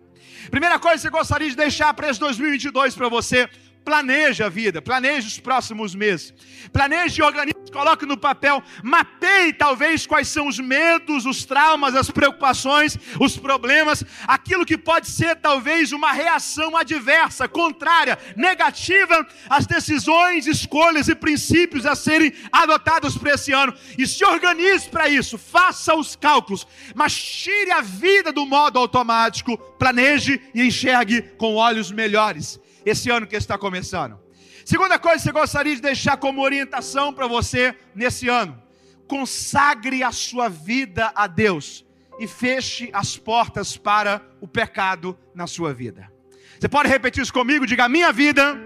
Primeira 0.50 0.80
coisa 0.80 0.98
que 0.98 1.02
você 1.02 1.10
gostaria 1.10 1.50
de 1.50 1.56
deixar 1.56 1.94
para 1.94 2.10
esse 2.10 2.20
2022 2.20 2.96
para 2.96 3.10
você 3.10 3.50
Planeje 3.86 4.42
a 4.42 4.50
vida, 4.50 4.82
planeje 4.82 5.27
os 5.27 5.39
próximos 5.39 5.94
meses. 5.94 6.34
Planeje 6.74 7.22
e 7.22 7.24
organize, 7.24 7.72
coloque 7.72 8.04
no 8.04 8.18
papel, 8.18 8.63
mapeie 8.82 9.54
talvez 9.54 10.08
quais 10.08 10.27
são 10.27 10.48
os 10.48 10.58
medos, 10.58 11.27
os 11.27 11.46
traumas, 11.46 11.96
as 11.96 12.10
preocupações, 12.10 12.98
os 13.20 13.38
problemas, 13.38 14.04
aquilo 14.27 14.65
que 14.65 14.75
pode 14.75 15.08
ser 15.08 15.36
talvez 15.36 15.92
uma 15.92 16.12
reação 16.12 16.75
adversa, 16.75 17.48
contrária, 17.48 18.18
negativa 18.36 19.24
às 19.48 19.68
decisões, 19.68 20.48
escolhas 20.48 21.08
e 21.08 21.13
princípios 21.13 21.86
a 21.86 21.96
serem 21.96 22.34
adotados 22.51 23.15
para 23.15 23.36
esse 23.36 23.51
ano. 23.51 23.75
E 24.00 24.08
se 24.08 24.25
organize 24.25 24.89
para 24.89 25.08
isso, 25.08 25.38
faça 25.38 25.94
os 25.94 26.15
cálculos, 26.15 26.65
mas 26.96 27.13
tire 27.15 27.72
a 27.72 27.82
vida 27.82 28.32
do 28.32 28.48
modo 28.48 28.80
automático, 28.80 29.60
planeje 29.77 30.42
e 30.56 30.63
enxergue 30.63 31.22
com 31.38 31.54
olhos 31.54 31.92
melhores 31.92 32.60
esse 32.86 33.10
ano 33.10 33.25
que 33.25 33.36
está 33.36 33.58
começando. 33.58 34.20
Segunda 34.63 34.98
coisa 34.98 35.18
que 35.18 35.24
você 35.24 35.32
gostaria 35.32 35.75
de 35.75 35.82
deixar 35.82 36.18
como 36.18 36.42
orientação 36.42 37.13
para 37.13 37.27
você 37.27 37.75
nesse 37.94 38.27
ano: 38.27 38.62
consagre 39.08 40.04
a 40.04 40.12
sua 40.12 40.50
vida 40.50 41.12
a 41.15 41.27
Deus 41.27 41.86
e 42.20 42.27
feche 42.27 42.89
as 42.94 43.18
portas 43.18 43.75
para 43.75 44.22
o 44.39 44.48
pecado 44.48 45.18
na 45.34 45.48
sua 45.48 45.74
vida. 45.74 46.12
Você 46.60 46.70
pode 46.70 46.89
repetir 46.89 47.22
isso 47.22 47.34
comigo? 47.34 47.65
Diga: 47.65 47.89
minha 47.89 48.12
vida, 48.12 48.58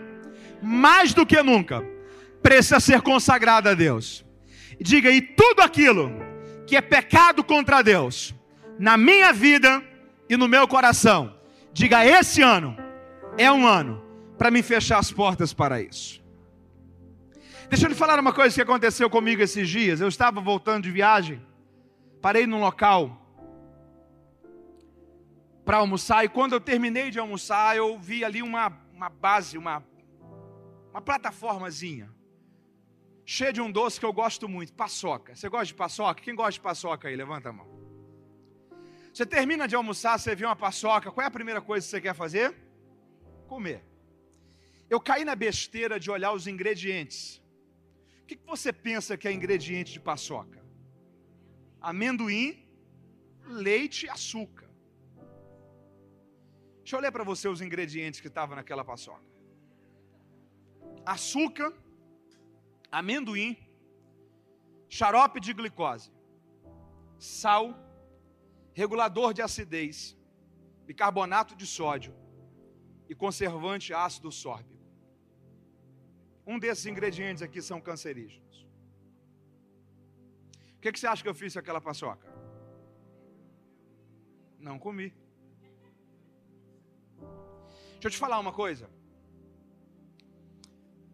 mais 0.61 1.13
do 1.13 1.25
que 1.25 1.41
nunca, 1.41 1.83
precisa 2.41 2.79
ser 2.79 3.01
consagrada 3.01 3.71
a 3.71 3.73
Deus. 3.73 4.25
Diga: 4.79 5.11
e 5.11 5.21
tudo 5.21 5.61
aquilo 5.61 6.11
que 6.65 6.77
é 6.77 6.81
pecado 6.81 7.43
contra 7.43 7.81
Deus, 7.81 8.33
na 8.77 8.95
minha 8.95 9.33
vida 9.33 9.83
e 10.29 10.38
no 10.38 10.47
meu 10.47 10.67
coração, 10.67 11.35
diga: 11.73 12.05
esse 12.05 12.41
ano 12.41 12.77
é 13.38 13.51
um 13.51 13.67
ano 13.67 14.08
para 14.39 14.50
me 14.50 14.63
fechar 14.63 15.00
as 15.00 15.12
portas 15.12 15.53
para 15.53 15.81
isso. 15.81 16.24
Deixa 17.67 17.86
eu 17.86 17.89
lhe 17.89 17.96
falar 17.96 18.17
uma 18.17 18.31
coisa 18.34 18.55
que 18.55 18.62
aconteceu 18.62 19.10
comigo 19.10 19.41
esses 19.41 19.67
dias. 19.67 20.00
Eu 20.00 20.08
estava 20.08 20.39
voltando 20.39 20.84
de 20.84 20.91
viagem, 20.91 21.46
parei 22.22 22.48
num 22.48 22.62
local 22.62 23.17
para 25.65 25.77
almoçar, 25.77 26.24
e 26.24 26.29
quando 26.29 26.53
eu 26.53 26.62
terminei 26.62 27.12
de 27.12 27.19
almoçar, 27.19 27.75
eu 27.75 28.00
vi 28.00 28.24
ali 28.24 28.41
uma, 28.41 28.75
uma 28.91 29.10
base, 29.10 29.58
uma, 29.58 29.84
uma 30.89 31.01
plataformazinha, 31.01 32.10
cheia 33.25 33.53
de 33.53 33.62
um 33.62 33.69
doce 33.69 34.00
que 34.00 34.05
eu 34.05 34.13
gosto 34.13 34.48
muito, 34.48 34.74
paçoca. 34.74 35.36
Você 35.36 35.50
gosta 35.50 35.65
de 35.65 35.75
paçoca? 35.75 36.22
Quem 36.22 36.34
gosta 36.34 36.53
de 36.53 36.62
paçoca 36.62 37.10
aí? 37.10 37.15
Levanta 37.15 37.50
a 37.50 37.53
mão. 37.53 37.67
Você 39.13 39.25
termina 39.25 39.67
de 39.67 39.75
almoçar, 39.75 40.17
você 40.17 40.34
vê 40.34 40.46
uma 40.46 40.55
paçoca, 40.55 41.12
qual 41.12 41.24
é 41.25 41.27
a 41.27 41.31
primeira 41.31 41.62
coisa 41.62 41.86
que 41.86 41.91
você 41.91 42.01
quer 42.01 42.15
fazer? 42.15 42.55
Comer. 43.46 43.88
Eu 44.89 45.00
caí 45.00 45.24
na 45.24 45.36
besteira 45.36 46.00
de 46.00 46.10
olhar 46.15 46.31
os 46.34 46.48
ingredientes. 46.48 47.41
O 48.22 48.25
que 48.29 48.39
você 48.53 48.72
pensa 48.72 49.17
que 49.17 49.27
é 49.27 49.31
ingrediente 49.31 49.91
de 49.93 50.00
paçoca? 50.00 50.60
Amendoim, 51.79 52.67
leite 53.67 54.05
e 54.05 54.10
açúcar. 54.10 54.69
Deixa 56.79 56.96
eu 56.96 57.01
ler 57.01 57.12
para 57.12 57.24
você 57.24 57.48
os 57.48 57.62
ingredientes 57.62 58.19
que 58.19 58.27
estavam 58.27 58.55
naquela 58.55 58.84
paçoca: 58.84 59.27
açúcar, 61.05 61.72
amendoim, 62.91 63.55
xarope 64.89 65.39
de 65.39 65.53
glicose, 65.53 66.12
sal, 67.19 67.65
regulador 68.74 69.34
de 69.36 69.43
acidez, 69.43 70.17
bicarbonato 70.88 71.55
de 71.55 71.67
sódio 71.67 72.13
e 73.08 73.13
conservante 73.13 73.93
ácido 73.93 74.31
sórbico. 74.31 74.78
Um 76.51 76.58
desses 76.58 76.88
ingredientes 76.91 77.44
aqui 77.44 77.62
são 77.62 77.79
cancerígenos. 77.79 78.56
O 80.77 80.79
que, 80.82 80.91
que 80.91 81.00
você 81.00 81.06
acha 81.06 81.22
que 81.22 81.29
eu 81.29 81.36
fiz 81.41 81.53
com 81.53 81.60
aquela 81.60 81.79
paçoca? 81.79 82.27
Não 84.58 84.79
comi. 84.79 85.13
Deixa 87.91 88.08
eu 88.08 88.10
te 88.10 88.18
falar 88.18 88.39
uma 88.39 88.51
coisa. 88.51 88.89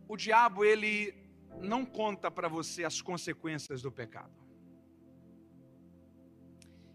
O 0.08 0.16
diabo, 0.16 0.64
ele 0.64 1.14
não 1.60 1.86
conta 1.86 2.32
para 2.32 2.48
você 2.48 2.86
as 2.86 3.02
consequências 3.02 3.82
do 3.82 3.92
pecado. 3.92 4.40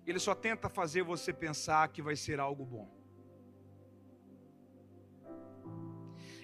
Ele 0.06 0.18
só 0.18 0.34
tenta 0.34 0.70
fazer 0.70 1.02
você 1.02 1.30
pensar 1.30 1.86
que 1.88 2.00
vai 2.00 2.16
ser 2.16 2.40
algo 2.40 2.64
bom. 2.64 2.99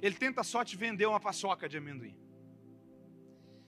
Ele 0.00 0.14
tenta 0.14 0.42
só 0.42 0.64
te 0.64 0.76
vender 0.76 1.06
uma 1.06 1.20
paçoca 1.20 1.68
de 1.68 1.76
amendoim. 1.76 2.16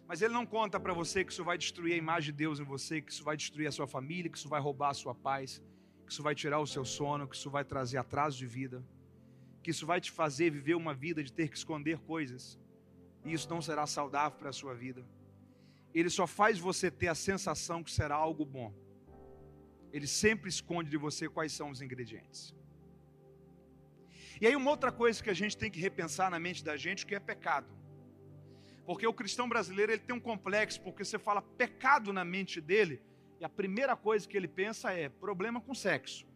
Mas 0.06 0.22
ele 0.22 0.32
não 0.32 0.46
conta 0.46 0.80
para 0.80 0.94
você 0.94 1.24
que 1.24 1.32
isso 1.32 1.44
vai 1.44 1.58
destruir 1.58 1.92
a 1.92 1.96
imagem 1.96 2.32
de 2.32 2.38
Deus 2.38 2.58
em 2.58 2.64
você, 2.64 3.00
que 3.00 3.12
isso 3.12 3.22
vai 3.22 3.36
destruir 3.36 3.66
a 3.66 3.72
sua 3.72 3.86
família, 3.86 4.30
que 4.30 4.38
isso 4.38 4.48
vai 4.48 4.60
roubar 4.60 4.90
a 4.90 4.94
sua 4.94 5.14
paz, 5.14 5.62
que 6.06 6.12
isso 6.12 6.22
vai 6.22 6.34
tirar 6.34 6.60
o 6.60 6.66
seu 6.66 6.84
sono, 6.84 7.28
que 7.28 7.36
isso 7.36 7.50
vai 7.50 7.64
trazer 7.64 7.98
atraso 7.98 8.38
de 8.38 8.46
vida, 8.46 8.82
que 9.62 9.70
isso 9.70 9.84
vai 9.84 10.00
te 10.00 10.10
fazer 10.10 10.50
viver 10.50 10.74
uma 10.74 10.94
vida 10.94 11.22
de 11.22 11.30
ter 11.30 11.48
que 11.50 11.58
esconder 11.58 11.98
coisas. 11.98 12.58
E 13.22 13.32
isso 13.34 13.50
não 13.50 13.60
será 13.60 13.86
saudável 13.86 14.38
para 14.38 14.48
a 14.48 14.52
sua 14.52 14.74
vida. 14.74 15.06
Ele 15.92 16.08
só 16.08 16.26
faz 16.26 16.58
você 16.58 16.90
ter 16.90 17.08
a 17.08 17.14
sensação 17.14 17.82
que 17.82 17.90
será 17.90 18.14
algo 18.14 18.44
bom. 18.46 18.72
Ele 19.92 20.06
sempre 20.06 20.48
esconde 20.48 20.88
de 20.88 20.96
você 20.96 21.28
quais 21.28 21.52
são 21.52 21.70
os 21.70 21.82
ingredientes. 21.82 22.54
E 24.40 24.46
aí 24.46 24.54
uma 24.54 24.70
outra 24.70 24.92
coisa 24.92 25.22
que 25.22 25.30
a 25.30 25.34
gente 25.34 25.56
tem 25.56 25.70
que 25.70 25.80
repensar 25.80 26.30
na 26.30 26.38
mente 26.38 26.64
da 26.64 26.76
gente, 26.76 27.04
que 27.04 27.14
é 27.14 27.20
pecado. 27.20 27.66
Porque 28.86 29.06
o 29.06 29.12
cristão 29.12 29.48
brasileiro, 29.48 29.92
ele 29.92 30.00
tem 30.00 30.14
um 30.14 30.20
complexo, 30.20 30.80
porque 30.80 31.04
você 31.04 31.18
fala 31.18 31.42
pecado 31.42 32.12
na 32.12 32.24
mente 32.24 32.60
dele, 32.60 33.02
e 33.40 33.44
a 33.44 33.48
primeira 33.48 33.96
coisa 33.96 34.26
que 34.26 34.36
ele 34.36 34.48
pensa 34.48 34.92
é 34.92 35.08
problema 35.08 35.60
com 35.60 35.74
sexo. 35.74 36.26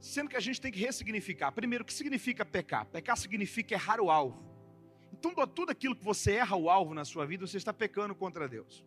Sendo 0.00 0.30
que 0.30 0.36
a 0.36 0.40
gente 0.40 0.60
tem 0.60 0.70
que 0.70 0.78
ressignificar. 0.78 1.50
Primeiro, 1.52 1.82
o 1.82 1.86
que 1.86 1.92
significa 1.92 2.44
pecar? 2.44 2.86
Pecar 2.86 3.16
significa 3.16 3.74
errar 3.74 4.00
o 4.00 4.10
alvo. 4.10 4.42
Então, 5.12 5.34
tudo 5.46 5.70
aquilo 5.70 5.96
que 5.96 6.04
você 6.04 6.32
erra 6.32 6.56
o 6.56 6.70
alvo 6.70 6.94
na 6.94 7.04
sua 7.04 7.26
vida, 7.26 7.46
você 7.46 7.56
está 7.56 7.72
pecando 7.72 8.14
contra 8.14 8.48
Deus. 8.48 8.84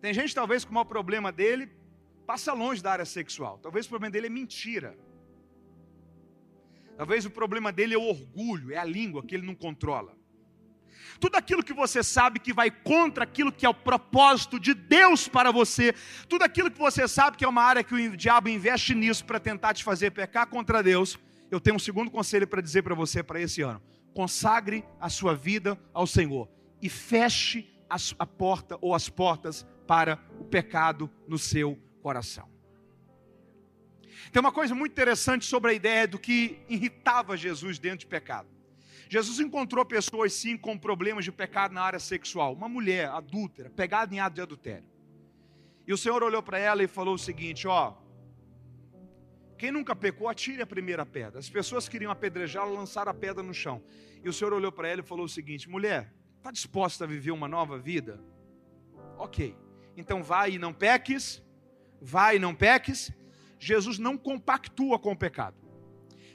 Tem 0.00 0.12
gente, 0.12 0.34
talvez, 0.34 0.64
com 0.64 0.72
o 0.72 0.74
maior 0.74 0.84
problema 0.84 1.30
dele, 1.30 1.70
passa 2.26 2.52
longe 2.52 2.82
da 2.82 2.90
área 2.92 3.04
sexual. 3.04 3.58
Talvez 3.58 3.86
o 3.86 3.88
problema 3.88 4.10
dele 4.10 4.26
é 4.26 4.30
mentira. 4.30 4.98
Talvez 6.96 7.24
o 7.24 7.30
problema 7.30 7.72
dele 7.72 7.94
é 7.94 7.98
o 7.98 8.02
orgulho, 8.02 8.72
é 8.72 8.78
a 8.78 8.84
língua 8.84 9.24
que 9.24 9.34
ele 9.34 9.46
não 9.46 9.54
controla. 9.54 10.16
Tudo 11.20 11.36
aquilo 11.36 11.62
que 11.62 11.72
você 11.72 12.02
sabe 12.02 12.38
que 12.38 12.52
vai 12.52 12.70
contra 12.70 13.24
aquilo 13.24 13.52
que 13.52 13.66
é 13.66 13.68
o 13.68 13.74
propósito 13.74 14.58
de 14.58 14.74
Deus 14.74 15.28
para 15.28 15.50
você, 15.50 15.94
tudo 16.28 16.42
aquilo 16.42 16.70
que 16.70 16.78
você 16.78 17.06
sabe 17.06 17.36
que 17.36 17.44
é 17.44 17.48
uma 17.48 17.62
área 17.62 17.84
que 17.84 17.94
o 17.94 18.16
diabo 18.16 18.48
investe 18.48 18.94
nisso 18.94 19.24
para 19.24 19.38
tentar 19.40 19.74
te 19.74 19.84
fazer 19.84 20.10
pecar 20.10 20.46
contra 20.46 20.82
Deus, 20.82 21.18
eu 21.50 21.60
tenho 21.60 21.76
um 21.76 21.80
segundo 21.80 22.10
conselho 22.10 22.46
para 22.46 22.60
dizer 22.60 22.82
para 22.82 22.94
você 22.94 23.22
para 23.22 23.40
esse 23.40 23.62
ano. 23.62 23.82
Consagre 24.14 24.84
a 25.00 25.08
sua 25.08 25.34
vida 25.34 25.78
ao 25.92 26.06
Senhor 26.06 26.48
e 26.80 26.88
feche 26.88 27.70
a 28.18 28.26
porta 28.26 28.78
ou 28.80 28.94
as 28.94 29.08
portas 29.08 29.66
para 29.86 30.18
o 30.38 30.44
pecado 30.44 31.10
no 31.28 31.38
seu 31.38 31.78
coração. 32.02 32.53
Tem 34.32 34.40
uma 34.40 34.52
coisa 34.52 34.74
muito 34.74 34.92
interessante 34.92 35.44
sobre 35.44 35.70
a 35.70 35.74
ideia 35.74 36.06
do 36.06 36.18
que 36.18 36.58
irritava 36.68 37.36
Jesus 37.36 37.78
dentro 37.78 38.00
de 38.00 38.06
pecado. 38.06 38.48
Jesus 39.08 39.38
encontrou 39.38 39.84
pessoas 39.84 40.32
sim 40.32 40.56
com 40.56 40.78
problemas 40.78 41.24
de 41.24 41.32
pecado 41.32 41.72
na 41.72 41.82
área 41.82 41.98
sexual. 41.98 42.54
Uma 42.54 42.68
mulher 42.68 43.08
adúltera, 43.10 43.70
pegada 43.70 44.14
em 44.14 44.20
ato 44.20 44.34
de 44.34 44.40
adultério. 44.40 44.84
E 45.86 45.92
o 45.92 45.98
Senhor 45.98 46.22
olhou 46.22 46.42
para 46.42 46.58
ela 46.58 46.82
e 46.82 46.88
falou 46.88 47.14
o 47.14 47.18
seguinte: 47.18 47.68
Ó, 47.68 47.94
quem 49.58 49.70
nunca 49.70 49.94
pecou, 49.94 50.28
atire 50.28 50.62
a 50.62 50.66
primeira 50.66 51.04
pedra. 51.04 51.38
As 51.38 51.48
pessoas 51.48 51.88
queriam 51.88 52.10
apedrejá-la, 52.10 52.70
lançaram 52.70 53.10
a 53.10 53.14
pedra 53.14 53.42
no 53.42 53.54
chão. 53.54 53.82
E 54.22 54.28
o 54.28 54.32
Senhor 54.32 54.52
olhou 54.52 54.72
para 54.72 54.88
ela 54.88 55.00
e 55.00 55.04
falou 55.04 55.26
o 55.26 55.28
seguinte: 55.28 55.68
Mulher, 55.68 56.12
está 56.38 56.50
disposta 56.50 57.04
a 57.04 57.06
viver 57.06 57.30
uma 57.30 57.48
nova 57.48 57.78
vida? 57.78 58.20
Ok, 59.18 59.56
então 59.96 60.22
vai 60.22 60.52
e 60.52 60.58
não 60.58 60.72
peques, 60.72 61.42
vai 62.00 62.36
e 62.36 62.38
não 62.38 62.54
peques. 62.54 63.12
Jesus 63.58 63.98
não 63.98 64.16
compactua 64.16 64.98
com 64.98 65.12
o 65.12 65.16
pecado. 65.16 65.56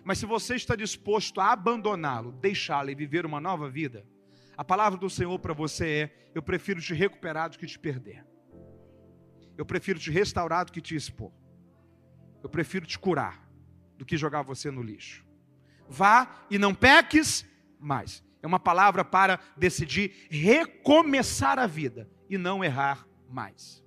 Mas 0.03 0.17
se 0.17 0.25
você 0.25 0.55
está 0.55 0.75
disposto 0.75 1.39
a 1.39 1.51
abandoná-lo, 1.51 2.32
deixá-lo 2.32 2.89
e 2.89 2.95
viver 2.95 3.25
uma 3.25 3.39
nova 3.39 3.69
vida, 3.69 4.05
a 4.58 4.63
palavra 4.63 4.97
do 4.97 5.10
Senhor 5.10 5.38
para 5.39 5.53
você 5.53 5.86
é: 5.88 6.29
eu 6.34 6.41
prefiro 6.41 6.82
te 6.82 6.93
recuperar 6.93 7.49
do 7.49 7.58
que 7.58 7.67
te 7.67 7.77
perder. 7.77 8.25
Eu 9.58 9.65
prefiro 9.65 9.99
te 9.99 10.10
restaurar 10.10 10.65
do 10.65 10.71
que 10.71 10.82
te 10.82 10.95
expor. 10.95 11.32
Eu 12.41 12.49
prefiro 12.49 12.86
te 12.86 12.97
curar 12.97 13.49
do 13.97 14.05
que 14.05 14.17
jogar 14.17 14.41
você 14.41 14.71
no 14.71 14.82
lixo. 14.82 15.25
Vá 15.88 16.45
e 16.49 16.58
não 16.58 16.73
peques 16.73 17.45
mais. 17.79 18.23
É 18.41 18.47
uma 18.47 18.60
palavra 18.60 19.03
para 19.03 19.39
decidir 19.58 20.27
recomeçar 20.29 21.60
a 21.60 21.67
vida 21.67 22.10
e 22.29 22.38
não 22.38 22.63
errar 22.63 23.05
mais. 23.29 23.84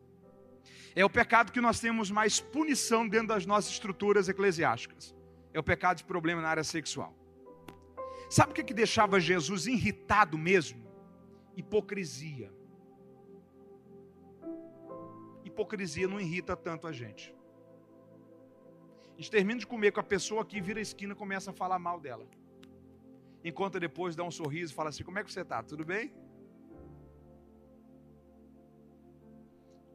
É 0.95 1.05
o 1.05 1.11
pecado 1.11 1.53
que 1.53 1.61
nós 1.61 1.81
temos 1.81 2.11
mais 2.11 2.41
punição 2.41 3.09
dentro 3.09 3.29
das 3.29 3.47
nossas 3.47 3.73
estruturas 3.73 4.29
eclesiásticas. 4.29 5.15
É 5.53 5.59
o 5.59 5.63
pecado 5.63 5.99
de 5.99 6.05
problema 6.05 6.43
na 6.43 6.49
área 6.49 6.65
sexual. 6.65 7.15
Sabe 8.29 8.53
o 8.53 8.55
que, 8.55 8.65
que 8.65 8.75
deixava 8.75 9.21
Jesus 9.21 9.67
irritado 9.67 10.39
mesmo? 10.39 10.83
Hipocrisia. 11.57 12.53
Hipocrisia 15.45 16.09
não 16.09 16.21
irrita 16.21 16.57
tanto 16.57 16.87
a 16.87 16.93
gente. 16.93 17.35
A 19.13 19.21
gente 19.21 19.31
termina 19.31 19.61
de 19.61 19.67
comer 19.67 19.93
com 19.93 20.01
a 20.01 20.03
pessoa 20.03 20.43
aqui, 20.43 20.61
vira 20.61 20.79
a 20.79 20.83
esquina 20.83 21.13
e 21.13 21.17
começa 21.17 21.51
a 21.51 21.55
falar 21.55 21.79
mal 21.79 22.01
dela. 22.01 22.27
Enquanto 23.45 23.79
depois 23.79 24.17
dá 24.17 24.25
um 24.25 24.31
sorriso 24.31 24.73
e 24.73 24.75
fala 24.75 24.89
assim: 24.89 25.05
Como 25.05 25.19
é 25.19 25.25
que 25.25 25.33
você 25.33 25.43
está? 25.43 25.63
Tudo 25.63 25.85
bem? 25.85 26.13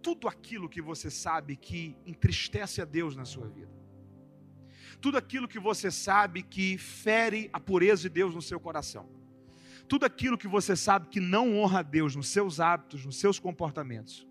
Tudo 0.07 0.29
aquilo 0.29 0.69
que 0.69 0.81
você 0.81 1.11
sabe 1.11 1.57
que 1.57 1.93
entristece 2.05 2.81
a 2.81 2.85
Deus 2.85 3.13
na 3.13 3.25
sua 3.25 3.49
vida. 3.49 3.69
Tudo 5.01 5.17
aquilo 5.17 5.49
que 5.49 5.59
você 5.59 5.91
sabe 5.91 6.43
que 6.43 6.77
fere 6.77 7.49
a 7.51 7.59
pureza 7.59 8.03
de 8.03 8.09
Deus 8.09 8.33
no 8.33 8.41
seu 8.41 8.57
coração. 8.57 9.09
Tudo 9.85 10.05
aquilo 10.05 10.37
que 10.37 10.47
você 10.47 10.77
sabe 10.77 11.09
que 11.09 11.19
não 11.19 11.59
honra 11.59 11.79
a 11.79 11.81
Deus 11.83 12.15
nos 12.15 12.29
seus 12.29 12.61
hábitos, 12.61 13.05
nos 13.05 13.19
seus 13.19 13.37
comportamentos. 13.37 14.25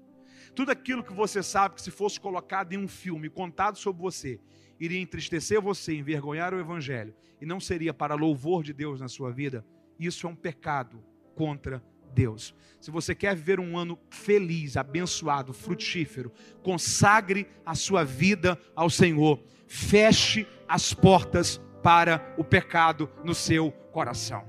Tudo 0.55 0.71
aquilo 0.71 1.05
que 1.05 1.12
você 1.12 1.43
sabe 1.43 1.75
que 1.75 1.83
se 1.83 1.91
fosse 1.91 2.19
colocado 2.19 2.73
em 2.73 2.79
um 2.79 2.89
filme 2.89 3.29
contado 3.29 3.77
sobre 3.77 4.01
você, 4.01 4.41
iria 4.81 4.99
entristecer 4.99 5.61
você, 5.61 5.95
envergonhar 5.95 6.55
o 6.55 6.59
evangelho 6.59 7.15
e 7.39 7.45
não 7.45 7.61
seria 7.61 7.93
para 7.93 8.15
louvor 8.15 8.62
de 8.62 8.73
Deus 8.73 8.99
na 8.99 9.09
sua 9.09 9.31
vida, 9.31 9.62
isso 10.01 10.27
é 10.27 10.31
um 10.31 10.35
pecado 10.35 11.05
contra 11.35 11.85
Deus. 12.16 12.55
Se 12.81 12.90
você 12.90 13.14
quer 13.14 13.37
viver 13.37 13.61
um 13.61 13.76
ano 13.76 13.98
feliz, 14.09 14.76
abençoado, 14.76 15.52
frutífero, 15.52 16.33
consagre 16.62 17.46
a 17.64 17.74
sua 17.74 18.05
vida 18.05 18.59
ao 18.74 18.88
Senhor. 18.88 19.38
Feche 19.66 20.46
as 20.66 20.94
portas 20.94 21.61
para 21.83 22.35
o 22.38 22.44
pecado 22.44 23.11
no 23.22 23.35
seu 23.35 23.70
coração. 23.92 24.46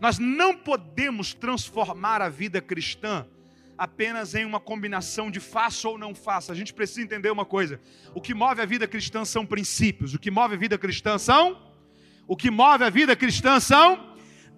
Nós 0.00 0.18
não 0.18 0.56
podemos 0.56 1.34
transformar 1.34 2.20
a 2.20 2.28
vida 2.28 2.60
cristã 2.60 3.26
apenas 3.76 4.34
em 4.34 4.44
uma 4.44 4.58
combinação 4.58 5.30
de 5.30 5.40
faça 5.40 5.88
ou 5.88 5.98
não 5.98 6.14
faça. 6.14 6.52
A 6.52 6.56
gente 6.56 6.72
precisa 6.72 7.02
entender 7.02 7.30
uma 7.30 7.44
coisa: 7.44 7.80
o 8.14 8.20
que 8.20 8.34
move 8.34 8.60
a 8.60 8.66
vida 8.66 8.88
cristã 8.88 9.24
são 9.24 9.46
princípios, 9.46 10.14
o 10.14 10.18
que 10.18 10.30
move 10.30 10.54
a 10.54 10.58
vida 10.58 10.78
cristã 10.78 11.16
são 11.18 11.74
o 12.26 12.36
que 12.36 12.50
move 12.50 12.84
a 12.84 12.90
vida 12.90 13.14
cristã 13.14 13.60
são 13.60 14.13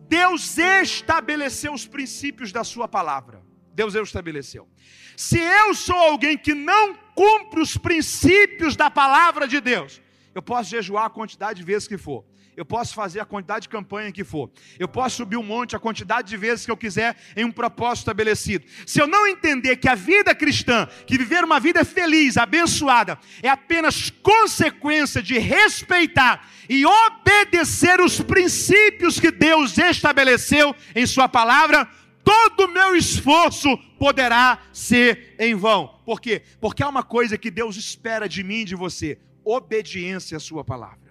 Deus 0.09 0.57
estabeleceu 0.59 1.73
os 1.73 1.87
princípios 1.87 2.53
da 2.53 2.65
sua 2.65 2.87
palavra. 2.87 3.43
Deus 3.73 3.95
estabeleceu. 3.95 4.69
Se 5.17 5.39
eu 5.39 5.75
sou 5.75 5.97
alguém 5.97 6.37
que 6.37 6.55
não 6.55 6.95
cumpre 7.15 7.61
os 7.61 7.77
princípios 7.77 8.77
da 8.77 8.91
palavra 8.91 9.47
de 9.47 9.61
Deus, 9.61 10.01
eu 10.35 10.43
posso 10.43 10.71
jejuar 10.71 11.07
a 11.07 11.11
quantidade 11.11 11.61
de 11.61 11.67
vezes 11.67 11.89
que 11.89 11.99
for. 11.99 12.25
Eu 12.57 12.65
posso 12.65 12.95
fazer 12.95 13.21
a 13.21 13.25
quantidade 13.25 13.63
de 13.63 13.69
campanha 13.69 14.11
que 14.11 14.25
for. 14.25 14.51
Eu 14.79 14.89
posso 14.89 15.17
subir 15.17 15.37
um 15.37 15.43
monte 15.43 15.77
a 15.77 15.79
quantidade 15.79 16.29
de 16.29 16.37
vezes 16.39 16.65
que 16.65 16.71
eu 16.71 16.77
quiser 16.77 17.15
em 17.37 17.45
um 17.45 17.53
propósito 17.53 18.05
estabelecido. 18.05 18.65
Se 18.87 18.99
eu 18.99 19.07
não 19.07 19.27
entender 19.27 19.77
que 19.77 19.89
a 19.89 19.95
vida 19.95 20.35
cristã, 20.35 20.89
que 21.07 21.19
viver 21.19 21.45
uma 21.45 21.61
vida 21.61 21.85
feliz, 21.85 22.39
abençoada, 22.39 23.19
é 23.43 23.49
apenas 23.49 24.09
consequência 24.09 25.23
de 25.23 25.39
respeitar 25.39 26.49
e 26.67 26.87
obedecer 26.87 28.01
os 28.01 28.21
princípios 28.23 29.21
que 29.21 29.31
Deus 29.31 29.77
estabeleceu 29.77 30.75
em 30.95 31.07
Sua 31.07 31.29
palavra, 31.29 31.87
todo 32.25 32.65
o 32.65 32.73
meu 32.73 32.97
esforço 32.97 33.77
poderá 33.99 34.61
ser 34.73 35.35
em 35.39 35.55
vão. 35.55 36.01
Por 36.07 36.21
quê? 36.21 36.43
Porque 36.61 36.83
há 36.83 36.89
uma 36.89 37.03
coisa 37.03 37.37
que 37.37 37.51
Deus 37.51 37.77
espera 37.77 38.27
de 38.29 38.43
mim 38.43 38.61
e 38.61 38.65
de 38.65 38.75
você: 38.75 39.19
obediência 39.45 40.39
à 40.39 40.41
Sua 40.41 40.65
palavra. 40.65 41.06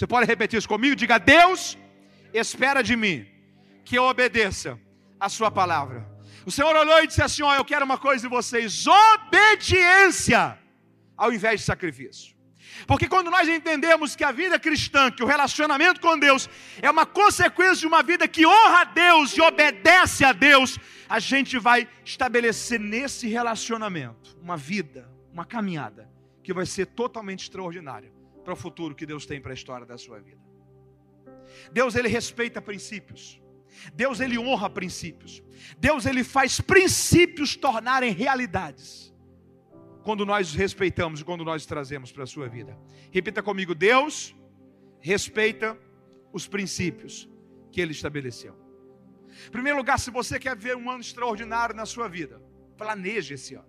Você 0.00 0.06
pode 0.06 0.26
repetir 0.26 0.58
isso 0.58 0.66
comigo? 0.66 0.96
Diga: 0.96 1.18
Deus 1.18 1.76
espera 2.32 2.80
de 2.80 2.96
mim 2.96 3.26
que 3.84 3.98
eu 3.98 4.04
obedeça 4.04 4.80
a 5.20 5.28
Sua 5.28 5.50
palavra. 5.50 6.08
O 6.46 6.50
Senhor 6.50 6.74
olhou 6.74 7.02
e 7.02 7.06
disse 7.06 7.22
assim: 7.22 7.42
Ó, 7.42 7.54
eu 7.54 7.66
quero 7.66 7.84
uma 7.84 7.98
coisa 7.98 8.22
de 8.22 8.34
vocês: 8.34 8.86
obediência 8.86 10.58
ao 11.18 11.30
invés 11.30 11.60
de 11.60 11.66
sacrifício. 11.66 12.34
Porque 12.86 13.06
quando 13.06 13.30
nós 13.30 13.46
entendemos 13.46 14.16
que 14.16 14.24
a 14.24 14.32
vida 14.32 14.58
cristã, 14.58 15.10
que 15.10 15.22
o 15.22 15.26
relacionamento 15.26 16.00
com 16.00 16.18
Deus 16.18 16.48
é 16.80 16.90
uma 16.90 17.04
consequência 17.04 17.76
de 17.76 17.86
uma 17.86 18.02
vida 18.02 18.26
que 18.26 18.46
honra 18.46 18.80
a 18.80 18.84
Deus 18.84 19.36
e 19.36 19.42
obedece 19.42 20.24
a 20.24 20.32
Deus, 20.32 20.78
a 21.10 21.18
gente 21.18 21.58
vai 21.58 21.86
estabelecer 22.02 22.80
nesse 22.80 23.28
relacionamento 23.28 24.34
uma 24.40 24.56
vida, 24.56 25.10
uma 25.30 25.44
caminhada 25.44 26.10
que 26.42 26.54
vai 26.54 26.64
ser 26.64 26.86
totalmente 26.86 27.40
extraordinária 27.40 28.18
para 28.44 28.52
o 28.52 28.56
futuro 28.56 28.94
que 28.94 29.06
Deus 29.06 29.26
tem 29.26 29.40
para 29.40 29.52
a 29.52 29.54
história 29.54 29.86
da 29.86 29.98
sua 29.98 30.18
vida. 30.18 30.40
Deus 31.72 31.94
ele 31.94 32.08
respeita 32.08 32.60
princípios. 32.60 33.40
Deus 33.94 34.20
ele 34.20 34.38
honra 34.38 34.68
princípios. 34.68 35.42
Deus 35.78 36.06
ele 36.06 36.24
faz 36.24 36.60
princípios 36.60 37.56
tornarem 37.56 38.12
realidades 38.12 39.14
quando 40.02 40.24
nós 40.24 40.48
os 40.48 40.54
respeitamos 40.54 41.20
e 41.20 41.24
quando 41.24 41.44
nós 41.44 41.62
os 41.62 41.66
trazemos 41.66 42.10
para 42.12 42.24
a 42.24 42.26
sua 42.26 42.48
vida. 42.48 42.76
Repita 43.10 43.42
comigo: 43.42 43.74
Deus 43.74 44.34
respeita 45.00 45.78
os 46.32 46.46
princípios 46.46 47.28
que 47.70 47.80
Ele 47.80 47.92
estabeleceu. 47.92 48.56
Em 49.46 49.50
primeiro 49.50 49.78
lugar, 49.78 49.98
se 49.98 50.10
você 50.10 50.38
quer 50.38 50.56
ver 50.56 50.76
um 50.76 50.90
ano 50.90 51.00
extraordinário 51.00 51.74
na 51.74 51.86
sua 51.86 52.08
vida, 52.08 52.42
planeje 52.76 53.34
esse 53.34 53.54
ano, 53.54 53.68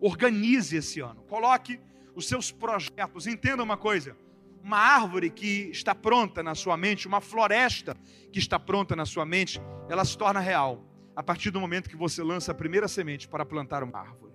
organize 0.00 0.76
esse 0.76 1.00
ano, 1.00 1.22
coloque 1.24 1.80
os 2.14 2.26
seus 2.26 2.50
projetos. 2.50 3.26
Entenda 3.26 3.62
uma 3.62 3.76
coisa: 3.76 4.16
uma 4.62 4.78
árvore 4.78 5.30
que 5.30 5.70
está 5.70 5.94
pronta 5.94 6.42
na 6.42 6.54
sua 6.54 6.76
mente, 6.76 7.06
uma 7.06 7.20
floresta 7.20 7.96
que 8.32 8.38
está 8.38 8.58
pronta 8.58 8.96
na 8.96 9.04
sua 9.04 9.24
mente, 9.24 9.60
ela 9.88 10.04
se 10.04 10.16
torna 10.16 10.40
real 10.40 10.84
a 11.14 11.22
partir 11.22 11.50
do 11.50 11.60
momento 11.60 11.88
que 11.88 11.96
você 11.96 12.22
lança 12.22 12.52
a 12.52 12.54
primeira 12.54 12.88
semente 12.88 13.28
para 13.28 13.44
plantar 13.44 13.82
uma 13.82 13.98
árvore. 13.98 14.32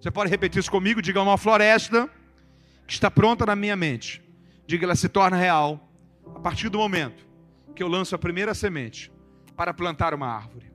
Você 0.00 0.10
pode 0.10 0.30
repetir 0.30 0.60
isso 0.60 0.70
comigo? 0.70 1.00
Diga 1.00 1.22
uma 1.22 1.38
floresta 1.38 2.10
que 2.86 2.92
está 2.92 3.10
pronta 3.10 3.46
na 3.46 3.56
minha 3.56 3.76
mente. 3.76 4.22
Diga, 4.66 4.84
ela 4.84 4.96
se 4.96 5.08
torna 5.08 5.36
real 5.36 5.90
a 6.34 6.40
partir 6.40 6.68
do 6.68 6.78
momento 6.78 7.26
que 7.74 7.82
eu 7.82 7.88
lanço 7.88 8.14
a 8.14 8.18
primeira 8.18 8.54
semente 8.54 9.10
para 9.56 9.72
plantar 9.72 10.12
uma 10.12 10.26
árvore. 10.26 10.72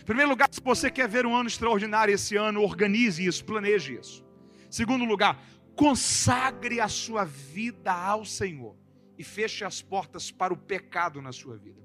Em 0.00 0.04
primeiro 0.04 0.30
lugar, 0.30 0.48
se 0.50 0.60
você 0.60 0.90
quer 0.90 1.08
ver 1.08 1.24
um 1.24 1.34
ano 1.34 1.48
extraordinário 1.48 2.12
esse 2.12 2.36
ano, 2.36 2.62
organize 2.62 3.24
isso, 3.24 3.44
planeje 3.44 3.98
isso. 4.00 4.24
Segundo 4.68 5.04
lugar, 5.04 5.40
consagre 5.76 6.80
a 6.80 6.88
sua 6.88 7.24
vida 7.24 7.92
ao 7.92 8.24
Senhor 8.24 8.76
e 9.18 9.24
feche 9.24 9.64
as 9.64 9.82
portas 9.82 10.30
para 10.30 10.52
o 10.52 10.56
pecado 10.56 11.20
na 11.20 11.32
sua 11.32 11.56
vida. 11.56 11.82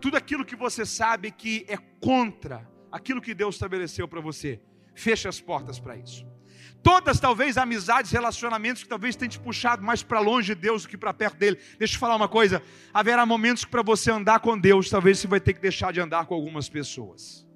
Tudo 0.00 0.16
aquilo 0.16 0.44
que 0.44 0.56
você 0.56 0.84
sabe 0.84 1.30
que 1.30 1.64
é 1.68 1.76
contra 2.00 2.68
aquilo 2.90 3.20
que 3.20 3.34
Deus 3.34 3.54
estabeleceu 3.54 4.06
para 4.08 4.20
você, 4.20 4.60
feche 4.94 5.28
as 5.28 5.40
portas 5.40 5.78
para 5.78 5.96
isso. 5.96 6.26
Todas, 6.82 7.20
talvez, 7.20 7.56
amizades, 7.56 8.10
relacionamentos 8.10 8.82
que 8.82 8.88
talvez 8.88 9.14
tenham 9.14 9.30
te 9.30 9.38
puxado 9.38 9.82
mais 9.82 10.02
para 10.02 10.18
longe 10.18 10.54
de 10.54 10.60
Deus 10.60 10.82
do 10.82 10.88
que 10.88 10.98
para 10.98 11.14
perto 11.14 11.36
dele. 11.36 11.58
Deixa 11.78 11.94
eu 11.94 12.00
falar 12.00 12.16
uma 12.16 12.28
coisa: 12.28 12.60
haverá 12.92 13.24
momentos 13.24 13.64
que 13.64 13.70
para 13.70 13.82
você 13.82 14.10
andar 14.10 14.40
com 14.40 14.58
Deus, 14.58 14.90
talvez 14.90 15.18
você 15.18 15.28
vai 15.28 15.40
ter 15.40 15.52
que 15.52 15.60
deixar 15.60 15.92
de 15.92 16.00
andar 16.00 16.26
com 16.26 16.34
algumas 16.34 16.68
pessoas. 16.68 17.46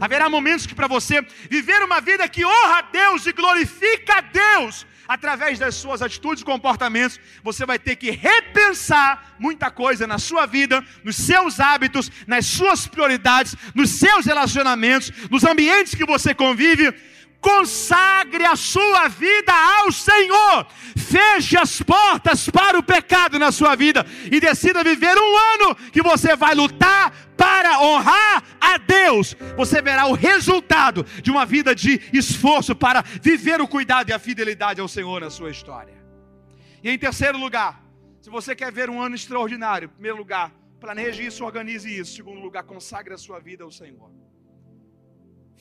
Haverá 0.00 0.28
momentos 0.28 0.66
que 0.66 0.74
para 0.74 0.86
você 0.86 1.20
viver 1.48 1.82
uma 1.82 2.00
vida 2.00 2.28
que 2.28 2.44
honra 2.44 2.78
a 2.78 2.82
Deus 2.82 3.26
e 3.26 3.32
glorifica 3.32 4.18
a 4.18 4.20
Deus, 4.20 4.86
através 5.06 5.58
das 5.58 5.74
suas 5.74 6.02
atitudes 6.02 6.42
e 6.42 6.44
comportamentos, 6.44 7.20
você 7.42 7.64
vai 7.66 7.78
ter 7.78 7.96
que 7.96 8.10
repensar 8.10 9.36
muita 9.38 9.70
coisa 9.70 10.06
na 10.06 10.18
sua 10.18 10.46
vida, 10.46 10.84
nos 11.02 11.16
seus 11.16 11.60
hábitos, 11.60 12.10
nas 12.26 12.46
suas 12.46 12.86
prioridades, 12.86 13.54
nos 13.74 13.90
seus 13.90 14.26
relacionamentos, 14.26 15.12
nos 15.30 15.44
ambientes 15.44 15.94
que 15.94 16.04
você 16.04 16.34
convive 16.34 16.94
consagre 17.44 18.46
a 18.46 18.56
sua 18.56 19.06
vida 19.06 19.52
ao 19.52 19.92
Senhor, 19.92 20.66
feche 20.96 21.58
as 21.58 21.82
portas 21.82 22.48
para 22.48 22.78
o 22.78 22.82
pecado 22.82 23.38
na 23.38 23.52
sua 23.52 23.76
vida 23.76 24.06
e 24.32 24.40
decida 24.40 24.82
viver 24.82 25.14
um 25.18 25.36
ano 25.52 25.76
que 25.92 26.02
você 26.02 26.34
vai 26.34 26.54
lutar 26.54 27.12
para 27.36 27.82
honrar 27.82 28.42
a 28.58 28.78
Deus. 28.78 29.36
Você 29.58 29.82
verá 29.82 30.06
o 30.06 30.14
resultado 30.14 31.04
de 31.22 31.30
uma 31.30 31.44
vida 31.44 31.74
de 31.74 32.00
esforço 32.14 32.74
para 32.74 33.02
viver 33.02 33.60
o 33.60 33.68
cuidado 33.68 34.08
e 34.08 34.14
a 34.14 34.18
fidelidade 34.18 34.80
ao 34.80 34.88
Senhor 34.88 35.20
na 35.20 35.28
sua 35.28 35.50
história. 35.50 36.02
E 36.82 36.88
em 36.88 36.98
terceiro 36.98 37.36
lugar, 37.36 37.84
se 38.22 38.30
você 38.30 38.56
quer 38.56 38.72
ver 38.72 38.88
um 38.88 39.02
ano 39.02 39.14
extraordinário, 39.14 39.86
em 39.86 39.94
primeiro 39.96 40.16
lugar, 40.16 40.50
planeje 40.80 41.26
isso, 41.26 41.44
organize 41.44 41.94
isso. 41.94 42.12
Em 42.12 42.16
segundo 42.16 42.40
lugar, 42.40 42.62
consagre 42.62 43.12
a 43.12 43.18
sua 43.18 43.38
vida 43.38 43.64
ao 43.64 43.70
Senhor 43.70 44.23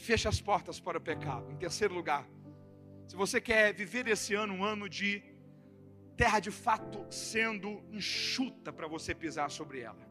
feche 0.04 0.28
as 0.28 0.40
portas 0.42 0.80
para 0.80 0.98
o 0.98 1.02
pecado. 1.02 1.50
Em 1.50 1.56
terceiro 1.56 1.94
lugar, 1.94 2.28
se 3.08 3.16
você 3.16 3.40
quer 3.40 3.74
viver 3.74 4.06
esse 4.08 4.34
ano 4.34 4.54
um 4.54 4.64
ano 4.64 4.90
de 4.90 5.24
terra 6.18 6.40
de 6.40 6.52
fato 6.52 7.06
sendo 7.10 7.82
enxuta 7.92 8.72
para 8.72 8.88
você 8.88 9.16
pisar 9.16 9.50
sobre 9.50 9.80
ela. 9.80 10.06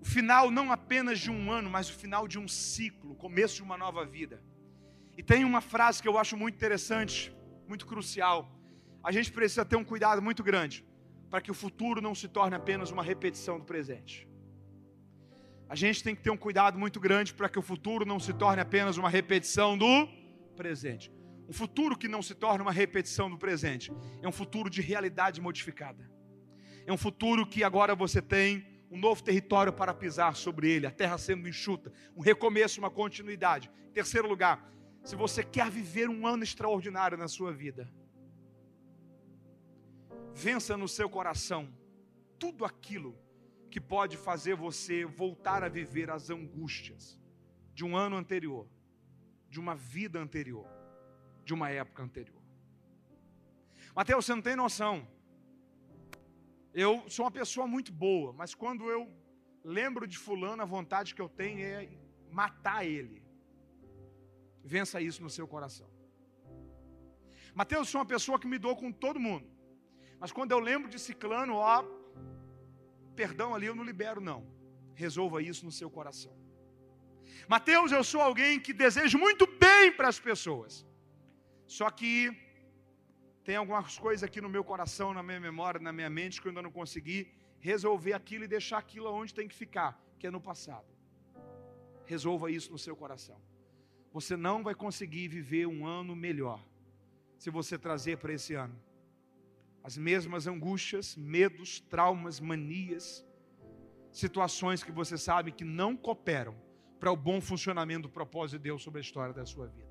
O 0.00 0.04
final 0.04 0.50
não 0.50 0.70
apenas 0.72 1.18
de 1.18 1.30
um 1.30 1.50
ano, 1.50 1.68
mas 1.68 1.90
o 1.90 1.92
final 1.92 2.28
de 2.28 2.38
um 2.38 2.46
ciclo, 2.46 3.16
começo 3.16 3.56
de 3.56 3.62
uma 3.62 3.76
nova 3.76 4.06
vida. 4.06 4.40
E 5.16 5.22
tem 5.22 5.44
uma 5.44 5.60
frase 5.60 6.00
que 6.00 6.08
eu 6.08 6.16
acho 6.16 6.36
muito 6.36 6.54
interessante, 6.54 7.36
muito 7.66 7.84
crucial. 7.84 8.48
A 9.02 9.10
gente 9.10 9.32
precisa 9.32 9.64
ter 9.64 9.76
um 9.76 9.84
cuidado 9.84 10.22
muito 10.22 10.42
grande 10.42 10.86
para 11.28 11.40
que 11.40 11.50
o 11.50 11.54
futuro 11.54 12.00
não 12.00 12.14
se 12.14 12.28
torne 12.28 12.54
apenas 12.54 12.92
uma 12.92 13.02
repetição 13.02 13.58
do 13.58 13.64
presente 13.64 14.27
a 15.68 15.74
gente 15.74 16.02
tem 16.02 16.14
que 16.14 16.22
ter 16.22 16.30
um 16.30 16.36
cuidado 16.36 16.78
muito 16.78 16.98
grande 16.98 17.34
para 17.34 17.48
que 17.48 17.58
o 17.58 17.62
futuro 17.62 18.06
não 18.06 18.18
se 18.18 18.32
torne 18.32 18.60
apenas 18.62 18.96
uma 18.96 19.10
repetição 19.10 19.76
do 19.76 20.08
presente. 20.56 21.12
Um 21.46 21.52
futuro 21.52 21.96
que 21.96 22.08
não 22.08 22.22
se 22.22 22.34
torne 22.34 22.62
uma 22.62 22.72
repetição 22.72 23.30
do 23.30 23.38
presente 23.38 23.92
é 24.22 24.28
um 24.28 24.32
futuro 24.32 24.70
de 24.70 24.80
realidade 24.80 25.40
modificada. 25.40 26.10
É 26.86 26.92
um 26.92 26.96
futuro 26.96 27.46
que 27.46 27.62
agora 27.62 27.94
você 27.94 28.22
tem 28.22 28.66
um 28.90 28.98
novo 28.98 29.22
território 29.22 29.72
para 29.72 29.92
pisar 29.92 30.34
sobre 30.34 30.70
ele, 30.70 30.86
a 30.86 30.90
terra 30.90 31.18
sendo 31.18 31.46
enxuta, 31.46 31.92
um 32.16 32.22
recomeço, 32.22 32.80
uma 32.80 32.90
continuidade. 32.90 33.70
Em 33.88 33.92
terceiro 33.92 34.26
lugar, 34.26 34.72
se 35.04 35.14
você 35.14 35.44
quer 35.44 35.70
viver 35.70 36.08
um 36.08 36.26
ano 36.26 36.42
extraordinário 36.42 37.18
na 37.18 37.28
sua 37.28 37.52
vida, 37.52 37.92
vença 40.34 40.76
no 40.76 40.88
seu 40.88 41.10
coração 41.10 41.68
tudo 42.38 42.64
aquilo 42.64 43.18
que 43.70 43.80
pode 43.80 44.16
fazer 44.16 44.54
você 44.54 45.04
voltar 45.04 45.62
a 45.62 45.68
viver 45.68 46.10
as 46.10 46.30
angústias 46.30 47.20
de 47.74 47.84
um 47.84 47.96
ano 47.96 48.16
anterior, 48.16 48.66
de 49.48 49.60
uma 49.60 49.74
vida 49.74 50.18
anterior, 50.18 50.66
de 51.44 51.52
uma 51.54 51.70
época 51.70 52.02
anterior. 52.02 52.42
Mateus, 53.94 54.24
você 54.24 54.34
não 54.34 54.42
tem 54.42 54.56
noção. 54.56 55.06
Eu 56.72 57.08
sou 57.08 57.24
uma 57.24 57.30
pessoa 57.30 57.66
muito 57.66 57.92
boa, 57.92 58.32
mas 58.32 58.54
quando 58.54 58.88
eu 58.88 59.12
lembro 59.64 60.06
de 60.06 60.16
fulano, 60.16 60.62
a 60.62 60.66
vontade 60.66 61.14
que 61.14 61.20
eu 61.20 61.28
tenho 61.28 61.60
é 61.60 61.88
matar 62.30 62.84
ele. 62.86 63.22
Vença 64.64 65.00
isso 65.00 65.22
no 65.22 65.30
seu 65.30 65.46
coração. 65.46 65.88
Mateus, 67.54 67.86
eu 67.86 67.90
sou 67.92 68.00
uma 68.00 68.06
pessoa 68.06 68.38
que 68.38 68.46
me 68.46 68.58
dou 68.58 68.76
com 68.76 68.92
todo 68.92 69.18
mundo. 69.18 69.46
Mas 70.20 70.32
quando 70.32 70.52
eu 70.52 70.58
lembro 70.58 70.88
de 70.88 70.98
ciclano, 70.98 71.54
ó, 71.54 71.84
perdão 73.20 73.48
ali 73.54 73.66
eu 73.66 73.76
não 73.78 73.88
libero, 73.90 74.20
não. 74.30 74.40
Resolva 75.04 75.38
isso 75.50 75.64
no 75.68 75.72
seu 75.78 75.90
coração. 75.98 76.34
Mateus, 77.54 77.90
eu 77.98 78.04
sou 78.10 78.20
alguém 78.20 78.60
que 78.64 78.72
desejo 78.84 79.16
muito 79.26 79.44
bem 79.64 79.86
para 79.96 80.08
as 80.12 80.20
pessoas. 80.28 80.72
Só 81.78 81.88
que 81.98 82.12
tem 83.46 83.56
algumas 83.56 83.98
coisas 84.06 84.22
aqui 84.28 84.40
no 84.46 84.50
meu 84.56 84.64
coração, 84.72 85.08
na 85.18 85.22
minha 85.28 85.40
memória, 85.48 85.80
na 85.88 85.92
minha 85.98 86.10
mente, 86.18 86.40
que 86.40 86.46
eu 86.46 86.50
ainda 86.52 86.62
não 86.66 86.74
consegui 86.80 87.18
resolver 87.70 88.12
aquilo 88.20 88.44
e 88.44 88.54
deixar 88.56 88.78
aquilo 88.78 89.12
onde 89.20 89.34
tem 89.38 89.48
que 89.50 89.58
ficar, 89.64 89.90
que 90.18 90.26
é 90.28 90.30
no 90.30 90.40
passado. 90.50 90.90
Resolva 92.14 92.52
isso 92.58 92.70
no 92.70 92.80
seu 92.86 92.94
coração. 93.02 93.38
Você 94.12 94.36
não 94.36 94.62
vai 94.62 94.74
conseguir 94.84 95.26
viver 95.38 95.66
um 95.66 95.80
ano 96.00 96.14
melhor 96.14 96.60
se 97.36 97.50
você 97.50 97.76
trazer 97.86 98.16
para 98.18 98.32
esse 98.32 98.54
ano 98.54 98.76
as 99.82 99.96
mesmas 99.96 100.46
angústias, 100.46 101.16
medos, 101.16 101.80
traumas, 101.80 102.40
manias, 102.40 103.24
situações 104.12 104.82
que 104.82 104.92
você 104.92 105.16
sabe 105.16 105.52
que 105.52 105.64
não 105.64 105.96
cooperam 105.96 106.54
para 106.98 107.12
o 107.12 107.16
bom 107.16 107.40
funcionamento 107.40 108.02
do 108.02 108.10
propósito 108.10 108.58
de 108.58 108.64
Deus 108.64 108.82
sobre 108.82 108.98
a 108.98 109.02
história 109.02 109.32
da 109.32 109.46
sua 109.46 109.66
vida. 109.68 109.88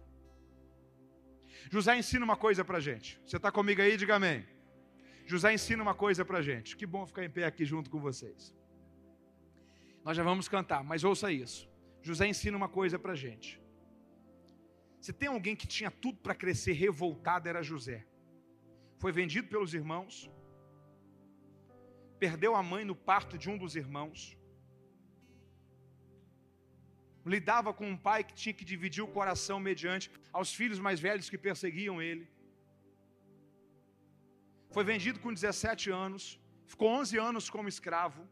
José 1.71 1.97
ensina 1.97 2.23
uma 2.23 2.35
coisa 2.35 2.63
para 2.63 2.77
a 2.77 2.81
gente. 2.81 3.19
Você 3.25 3.37
está 3.37 3.51
comigo 3.51 3.81
aí? 3.81 3.97
Diga 3.97 4.15
amém. 4.15 4.45
José 5.25 5.53
ensina 5.53 5.81
uma 5.81 5.93
coisa 5.93 6.23
para 6.23 6.39
a 6.39 6.41
gente. 6.41 6.77
Que 6.77 6.85
bom 6.85 7.05
ficar 7.05 7.23
em 7.23 7.29
pé 7.29 7.45
aqui 7.45 7.65
junto 7.65 7.89
com 7.89 7.99
vocês. 7.99 8.55
Nós 10.03 10.15
já 10.15 10.23
vamos 10.23 10.47
cantar, 10.47 10.83
mas 10.83 11.03
ouça 11.03 11.31
isso. 11.31 11.69
José 12.01 12.27
ensina 12.27 12.55
uma 12.55 12.69
coisa 12.69 12.97
para 12.97 13.15
gente. 13.15 13.61
Se 15.01 15.11
tem 15.11 15.27
alguém 15.29 15.55
que 15.55 15.67
tinha 15.67 15.91
tudo 15.91 16.19
para 16.19 16.33
crescer 16.33 16.73
revoltado, 16.73 17.47
era 17.47 17.61
José. 17.61 18.05
Foi 19.01 19.11
vendido 19.19 19.47
pelos 19.53 19.73
irmãos, 19.79 20.29
perdeu 22.23 22.55
a 22.55 22.63
mãe 22.71 22.83
no 22.89 22.95
parto 23.09 23.37
de 23.37 23.47
um 23.51 23.57
dos 23.63 23.75
irmãos, 23.83 24.19
lidava 27.33 27.73
com 27.79 27.87
um 27.93 27.99
pai 28.07 28.23
que 28.27 28.33
tinha 28.41 28.55
que 28.59 28.65
dividir 28.73 29.03
o 29.03 29.13
coração 29.17 29.59
mediante 29.59 30.09
aos 30.31 30.51
filhos 30.59 30.79
mais 30.87 30.99
velhos 31.07 31.29
que 31.31 31.45
perseguiam 31.47 32.01
ele. 32.01 32.25
Foi 34.75 34.83
vendido 34.91 35.19
com 35.19 35.33
17 35.33 35.89
anos, 36.05 36.23
ficou 36.65 36.89
11 36.89 37.17
anos 37.29 37.49
como 37.55 37.73
escravo. 37.75 38.23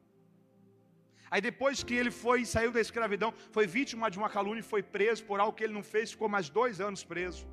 Aí 1.29 1.41
depois 1.41 1.83
que 1.83 1.95
ele 1.99 2.11
foi 2.23 2.39
saiu 2.45 2.71
da 2.71 2.81
escravidão, 2.87 3.33
foi 3.55 3.65
vítima 3.67 4.09
de 4.13 4.17
uma 4.21 4.29
calúnia 4.29 4.61
e 4.63 4.71
foi 4.73 4.81
preso 4.97 5.23
por 5.29 5.39
algo 5.39 5.55
que 5.57 5.63
ele 5.65 5.73
não 5.73 5.83
fez, 5.93 6.11
ficou 6.15 6.29
mais 6.35 6.49
dois 6.49 6.79
anos 6.79 7.03
preso. 7.03 7.45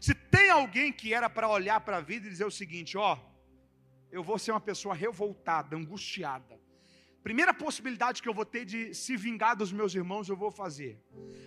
Se 0.00 0.14
tem 0.14 0.50
alguém 0.50 0.92
que 0.92 1.12
era 1.12 1.28
para 1.28 1.48
olhar 1.48 1.80
para 1.80 1.98
a 1.98 2.00
vida 2.00 2.26
e 2.26 2.30
dizer 2.30 2.44
o 2.44 2.50
seguinte, 2.50 2.96
ó, 2.96 3.18
eu 4.10 4.22
vou 4.22 4.38
ser 4.38 4.52
uma 4.52 4.60
pessoa 4.60 4.94
revoltada, 4.94 5.76
angustiada. 5.76 6.58
Primeira 7.22 7.52
possibilidade 7.52 8.22
que 8.22 8.28
eu 8.28 8.32
vou 8.32 8.44
ter 8.44 8.64
de 8.64 8.94
se 8.94 9.16
vingar 9.16 9.54
dos 9.56 9.72
meus 9.72 9.94
irmãos, 9.94 10.28
eu 10.28 10.36
vou 10.36 10.50
fazer. 10.50 10.98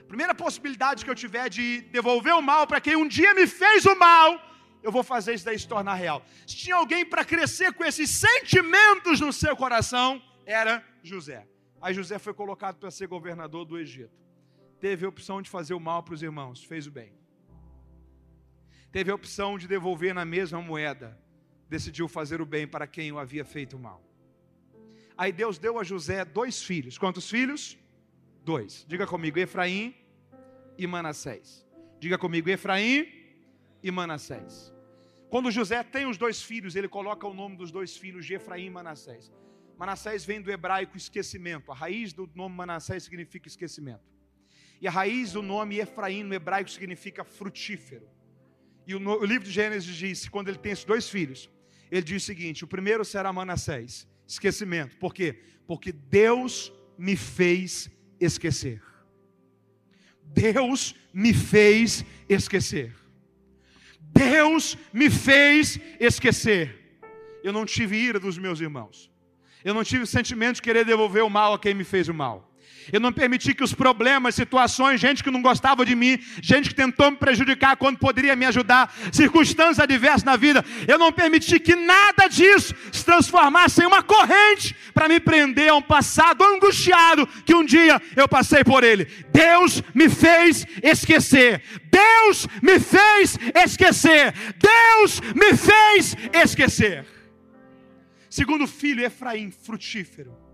Primeira 0.08 0.36
possibilidade 0.36 1.04
que 1.04 1.10
eu 1.10 1.16
tiver 1.16 1.50
de 1.50 1.82
devolver 1.82 2.36
o 2.36 2.42
mal 2.42 2.68
para 2.68 2.82
quem 2.82 2.96
um 2.96 3.08
dia 3.08 3.34
me 3.34 3.48
fez 3.48 3.86
o 3.86 3.96
mal, 3.96 4.40
eu 4.84 4.92
vou 4.92 5.04
fazer 5.04 5.34
isso 5.34 5.46
daí 5.46 5.58
se 5.58 5.68
tornar 5.68 5.96
real. 5.96 6.24
Se 6.46 6.56
tinha 6.56 6.76
alguém 6.76 7.06
para 7.06 7.24
crescer 7.24 7.74
com 7.74 7.84
esses 7.84 8.10
sentimentos 8.10 9.20
no 9.20 9.32
seu 9.32 9.56
coração, 9.56 10.22
era 10.46 10.84
José. 11.02 11.48
Aí 11.82 11.94
José 11.94 12.20
foi 12.20 12.34
colocado 12.34 12.78
para 12.78 12.92
ser 12.92 13.08
governador 13.08 13.66
do 13.66 13.78
Egito. 13.78 14.14
Teve 14.80 15.06
a 15.06 15.10
opção 15.10 15.42
de 15.42 15.50
fazer 15.50 15.74
o 15.74 15.80
mal 15.80 16.04
para 16.04 16.14
os 16.14 16.22
irmãos, 16.22 16.64
fez 16.64 16.86
o 16.88 16.92
bem. 16.92 17.14
Teve 18.92 19.10
a 19.10 19.16
opção 19.16 19.58
de 19.58 19.68
devolver 19.68 20.14
na 20.14 20.26
mesma 20.26 20.62
moeda, 20.62 21.18
decidiu 21.70 22.08
fazer 22.08 22.42
o 22.42 22.46
bem 22.46 22.68
para 22.68 22.86
quem 22.86 23.12
o 23.12 23.18
havia 23.18 23.46
feito 23.46 23.80
mal. 23.80 24.04
Aí 25.18 25.32
Deus 25.32 25.58
deu 25.58 25.80
a 25.80 25.84
José 25.84 26.26
dois 26.26 26.62
filhos. 26.62 26.98
Quantos 26.98 27.30
filhos? 27.30 27.78
Dois. 28.44 28.86
Diga 28.88 29.08
comigo, 29.08 29.40
Efraim 29.40 29.96
e 30.78 30.86
Manassés. 30.86 31.66
Diga 32.00 32.18
comigo, 32.18 32.50
Efraim 32.50 33.08
e 33.82 33.92
Manassés. 33.92 34.74
Quando 35.30 35.50
José 35.52 35.82
tem 35.84 36.06
os 36.06 36.18
dois 36.18 36.42
filhos, 36.42 36.76
ele 36.76 36.90
coloca 36.90 37.26
o 37.26 37.34
nome 37.34 37.56
dos 37.56 37.72
dois 37.72 37.96
filhos 37.96 38.26
de 38.26 38.34
Efraim 38.34 38.66
e 38.66 38.70
Manassés. 38.70 39.32
Manassés 39.78 40.26
vem 40.26 40.42
do 40.42 40.52
hebraico 40.52 40.98
esquecimento. 40.98 41.72
A 41.72 41.76
raiz 41.76 42.12
do 42.12 42.30
nome 42.36 42.56
Manassés 42.56 43.04
significa 43.04 43.48
esquecimento. 43.48 44.04
E 44.82 44.88
a 44.88 44.92
raiz 44.92 45.32
do 45.32 45.42
nome 45.42 45.78
Efraim 45.78 46.24
no 46.24 46.34
hebraico 46.34 46.70
significa 46.70 47.24
frutífero. 47.24 48.10
E 48.88 48.96
o, 48.96 49.26
livro 49.26 49.46
de 49.46 49.52
Gênesis 49.52 49.96
diz, 49.96 50.28
quando 50.28 50.50
ele 50.50 50.58
tem 50.58 50.72
esses 50.72 50.86
dois 50.86 51.10
filhos, 51.10 51.50
ele 51.90 52.02
diz 52.02 52.24
o 52.24 52.26
seguinte: 52.26 52.64
o 52.64 52.68
primeiro 52.68 53.06
será 53.06 53.32
Manassés, 53.32 54.08
esquecimento. 54.28 54.98
Por 54.98 55.14
quê? 55.14 55.40
Porque 55.68 55.92
Deus 55.92 56.72
me 56.98 57.16
fez 57.16 57.90
esquecer. 58.20 58.82
Deus 60.24 60.96
me 61.14 61.34
fez 61.34 62.06
esquecer. 62.28 62.96
Deus 64.00 64.78
me 64.92 65.10
fez 65.10 65.80
esquecer. 66.00 67.00
Eu 67.44 67.54
não 67.54 67.66
tive 67.66 67.98
ira 67.98 68.20
dos 68.20 68.38
meus 68.38 68.60
irmãos. 68.60 69.12
Eu 69.64 69.74
não 69.74 69.84
tive 69.84 70.04
o 70.04 70.08
sentimento 70.08 70.56
de 70.56 70.62
querer 70.62 70.86
devolver 70.86 71.24
o 71.24 71.30
mal 71.30 71.54
a 71.54 71.60
quem 71.60 71.74
me 71.74 71.84
fez 71.84 72.08
o 72.08 72.14
mal. 72.14 72.51
Eu 72.92 73.00
não 73.00 73.12
permiti 73.12 73.54
que 73.54 73.64
os 73.64 73.74
problemas, 73.74 74.36
situações, 74.36 75.00
gente 75.00 75.24
que 75.24 75.32
não 75.32 75.42
gostava 75.42 75.86
de 75.86 75.96
mim, 75.96 76.20
gente 76.42 76.70
que 76.70 76.76
tentou 76.76 77.12
me 77.12 77.18
prejudicar 77.18 77.76
quando 77.76 77.98
poderia 77.98 78.36
me 78.36 78.46
ajudar, 78.46 78.94
circunstâncias 79.12 79.80
adversas 79.80 80.24
na 80.24 80.36
vida, 80.36 80.64
eu 80.88 80.98
não 80.98 81.12
permiti 81.12 81.60
que 81.60 81.76
nada 81.76 82.28
disso 82.28 82.74
se 82.92 83.04
transformasse 83.04 83.82
em 83.82 83.86
uma 83.86 84.02
corrente 84.02 84.76
para 84.94 85.08
me 85.08 85.20
prender 85.20 85.70
a 85.70 85.76
um 85.76 85.82
passado 85.82 86.44
angustiado 86.44 87.28
que 87.46 87.56
um 87.56 87.66
dia 87.66 88.02
eu 88.16 88.28
passei 88.28 88.64
por 88.64 88.84
ele. 88.84 89.06
Deus 89.32 89.82
me 89.94 90.10
fez 90.10 90.66
esquecer. 90.84 91.62
Deus 91.92 92.48
me 92.62 92.80
fez 92.80 93.38
esquecer. 93.56 94.34
Deus 94.58 95.22
me 95.36 95.56
fez 95.56 96.16
esquecer. 96.34 97.06
Segundo 98.30 98.66
filho, 98.66 99.04
Efraim, 99.04 99.52
frutífero. 99.52 100.51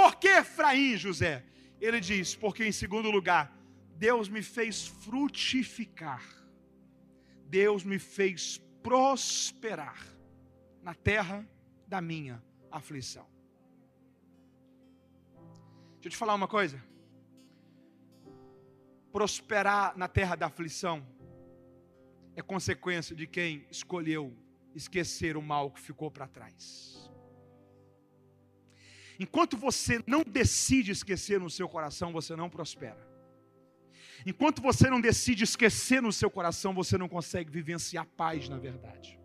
Por 0.00 0.16
que 0.16 0.28
Efraim, 0.28 0.96
José? 0.96 1.44
Ele 1.78 2.00
diz: 2.00 2.34
porque 2.34 2.64
em 2.64 2.72
segundo 2.72 3.10
lugar, 3.10 3.54
Deus 3.98 4.30
me 4.30 4.42
fez 4.42 4.86
frutificar. 4.86 6.24
Deus 7.44 7.84
me 7.84 7.98
fez 7.98 8.56
prosperar 8.82 10.02
na 10.82 10.94
terra 10.94 11.46
da 11.86 12.00
minha 12.00 12.42
aflição. 12.70 13.26
Deixa 15.96 16.06
eu 16.06 16.10
te 16.12 16.16
falar 16.16 16.34
uma 16.34 16.48
coisa. 16.48 16.82
Prosperar 19.12 19.98
na 19.98 20.08
terra 20.08 20.34
da 20.34 20.46
aflição 20.46 21.06
é 22.34 22.40
consequência 22.40 23.14
de 23.14 23.26
quem 23.26 23.66
escolheu 23.70 24.34
esquecer 24.74 25.36
o 25.36 25.42
mal 25.42 25.70
que 25.70 25.80
ficou 25.80 26.10
para 26.10 26.26
trás. 26.26 27.09
Enquanto 29.20 29.54
você 29.54 30.02
não 30.06 30.22
decide 30.22 30.90
esquecer 30.92 31.38
no 31.38 31.50
seu 31.50 31.68
coração, 31.68 32.10
você 32.10 32.34
não 32.34 32.48
prospera. 32.48 33.06
Enquanto 34.24 34.62
você 34.62 34.88
não 34.88 34.98
decide 34.98 35.44
esquecer 35.44 36.00
no 36.00 36.10
seu 36.10 36.30
coração, 36.30 36.72
você 36.72 36.96
não 36.96 37.06
consegue 37.06 37.50
vivenciar 37.50 38.06
paz 38.16 38.48
na 38.48 38.56
verdade. 38.56 39.20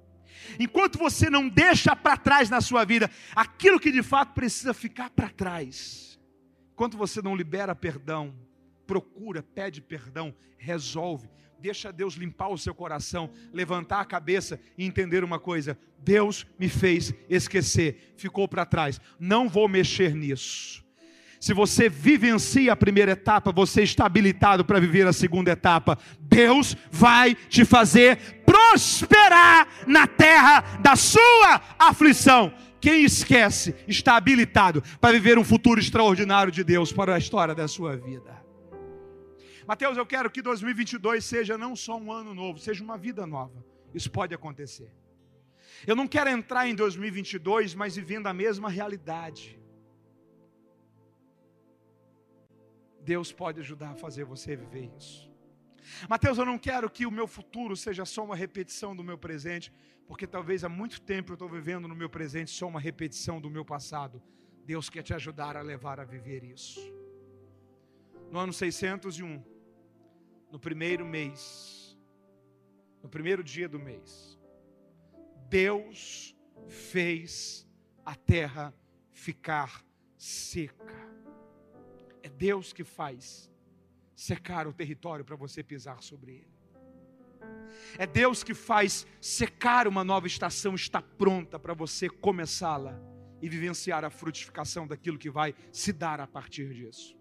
Enquanto 0.59 0.99
você 0.99 1.29
não 1.29 1.47
deixa 1.47 1.95
para 1.95 2.17
trás 2.17 2.49
na 2.49 2.59
sua 2.59 2.83
vida 2.83 3.09
aquilo 3.33 3.79
que 3.79 3.89
de 3.89 4.03
fato 4.03 4.33
precisa 4.33 4.73
ficar 4.73 5.09
para 5.11 5.29
trás. 5.29 6.19
Enquanto 6.73 6.97
você 6.97 7.21
não 7.21 7.33
libera 7.33 7.73
perdão, 7.73 8.35
procura, 8.85 9.43
pede 9.43 9.81
perdão, 9.81 10.33
resolve, 10.57 11.29
deixa 11.59 11.91
Deus 11.91 12.15
limpar 12.15 12.49
o 12.49 12.57
seu 12.57 12.73
coração, 12.73 13.29
levantar 13.51 13.99
a 13.99 14.05
cabeça 14.05 14.59
e 14.77 14.85
entender 14.85 15.23
uma 15.23 15.39
coisa: 15.39 15.77
Deus 15.99 16.45
me 16.59 16.69
fez 16.69 17.13
esquecer, 17.29 18.13
ficou 18.15 18.47
para 18.47 18.65
trás, 18.65 19.01
não 19.19 19.49
vou 19.49 19.67
mexer 19.67 20.13
nisso. 20.13 20.85
Se 21.39 21.53
você 21.53 21.89
vivencia 21.89 22.73
a 22.73 22.75
primeira 22.75 23.11
etapa, 23.11 23.51
você 23.51 23.83
está 23.83 24.05
habilitado 24.05 24.65
para 24.65 24.79
viver 24.79 25.05
a 25.05 25.13
segunda 25.13 25.51
etapa. 25.51 25.97
Deus 26.19 26.75
vai 26.89 27.35
te 27.35 27.63
fazer 27.63 28.17
prosperar 28.45 29.67
na 29.85 30.07
terra 30.07 30.61
da 30.81 30.95
sua 30.95 31.61
aflição. 31.77 32.53
Quem 32.81 33.03
esquece 33.03 33.75
está 33.87 34.15
habilitado 34.15 34.81
para 34.99 35.13
viver 35.13 35.37
um 35.37 35.43
futuro 35.43 35.79
extraordinário 35.79 36.51
de 36.51 36.63
Deus 36.63 36.91
para 36.91 37.15
a 37.15 37.17
história 37.17 37.53
da 37.53 37.67
sua 37.67 37.95
vida. 37.95 38.44
Mateus, 39.67 39.97
eu 39.97 40.05
quero 40.05 40.29
que 40.29 40.41
2022 40.41 41.25
seja 41.25 41.57
não 41.57 41.75
só 41.75 41.97
um 41.97 42.11
ano 42.11 42.33
novo, 42.33 42.59
seja 42.59 42.83
uma 42.83 42.97
vida 42.97 43.25
nova. 43.25 43.65
Isso 43.93 44.11
pode 44.11 44.33
acontecer. 44.33 44.91
Eu 45.87 45.95
não 45.95 46.07
quero 46.07 46.29
entrar 46.29 46.67
em 46.67 46.75
2022, 46.75 47.73
mas 47.73 47.95
vivendo 47.95 48.27
a 48.27 48.33
mesma 48.33 48.69
realidade. 48.69 49.59
Deus 53.01 53.31
pode 53.31 53.59
ajudar 53.59 53.91
a 53.91 53.95
fazer 53.95 54.23
você 54.23 54.55
viver 54.55 54.91
isso. 54.97 55.31
Mateus, 56.09 56.37
eu 56.37 56.45
não 56.45 56.57
quero 56.57 56.89
que 56.89 57.05
o 57.05 57.11
meu 57.11 57.27
futuro 57.27 57.75
seja 57.75 58.05
só 58.05 58.23
uma 58.23 58.35
repetição 58.35 58.95
do 58.95 59.03
meu 59.03 59.17
presente, 59.17 59.71
porque 60.07 60.25
talvez 60.25 60.63
há 60.63 60.69
muito 60.69 61.01
tempo 61.01 61.31
eu 61.31 61.35
estou 61.35 61.49
vivendo 61.49 61.87
no 61.87 61.95
meu 61.95 62.09
presente 62.09 62.51
só 62.51 62.67
uma 62.67 62.79
repetição 62.79 63.39
do 63.39 63.49
meu 63.49 63.63
passado. 63.63 64.21
Deus 64.65 64.89
quer 64.89 65.03
te 65.03 65.13
ajudar 65.13 65.55
a 65.55 65.61
levar 65.61 65.99
a 65.99 66.03
viver 66.03 66.43
isso. 66.43 66.79
No 68.31 68.39
ano 68.39 68.51
601, 68.51 69.43
no 70.51 70.59
primeiro 70.59 71.05
mês, 71.05 71.97
no 73.01 73.09
primeiro 73.09 73.43
dia 73.43 73.67
do 73.67 73.79
mês, 73.79 74.39
Deus 75.49 76.35
fez 76.67 77.67
a 78.03 78.15
terra 78.15 78.73
ficar 79.11 79.85
seca. 80.17 80.93
É 82.23 82.29
Deus 82.29 82.73
que 82.73 82.83
faz 82.83 83.51
secar 84.15 84.67
o 84.67 84.73
território 84.73 85.23
para 85.23 85.35
você 85.35 85.63
pisar 85.63 86.01
sobre 86.01 86.31
ele. 86.37 86.55
É 87.97 88.07
Deus 88.07 88.43
que 88.43 88.53
faz 88.53 89.05
secar 89.21 89.87
uma 89.87 90.03
nova 90.03 90.27
estação, 90.27 90.73
está 90.75 91.01
pronta 91.01 91.59
para 91.59 91.73
você 91.73 92.09
começá-la 92.09 92.99
e 93.41 93.49
vivenciar 93.49 94.03
a 94.03 94.09
frutificação 94.09 94.87
daquilo 94.87 95.17
que 95.17 95.29
vai 95.29 95.53
se 95.71 95.93
dar 95.93 96.19
a 96.19 96.27
partir 96.27 96.73
disso. 96.73 97.15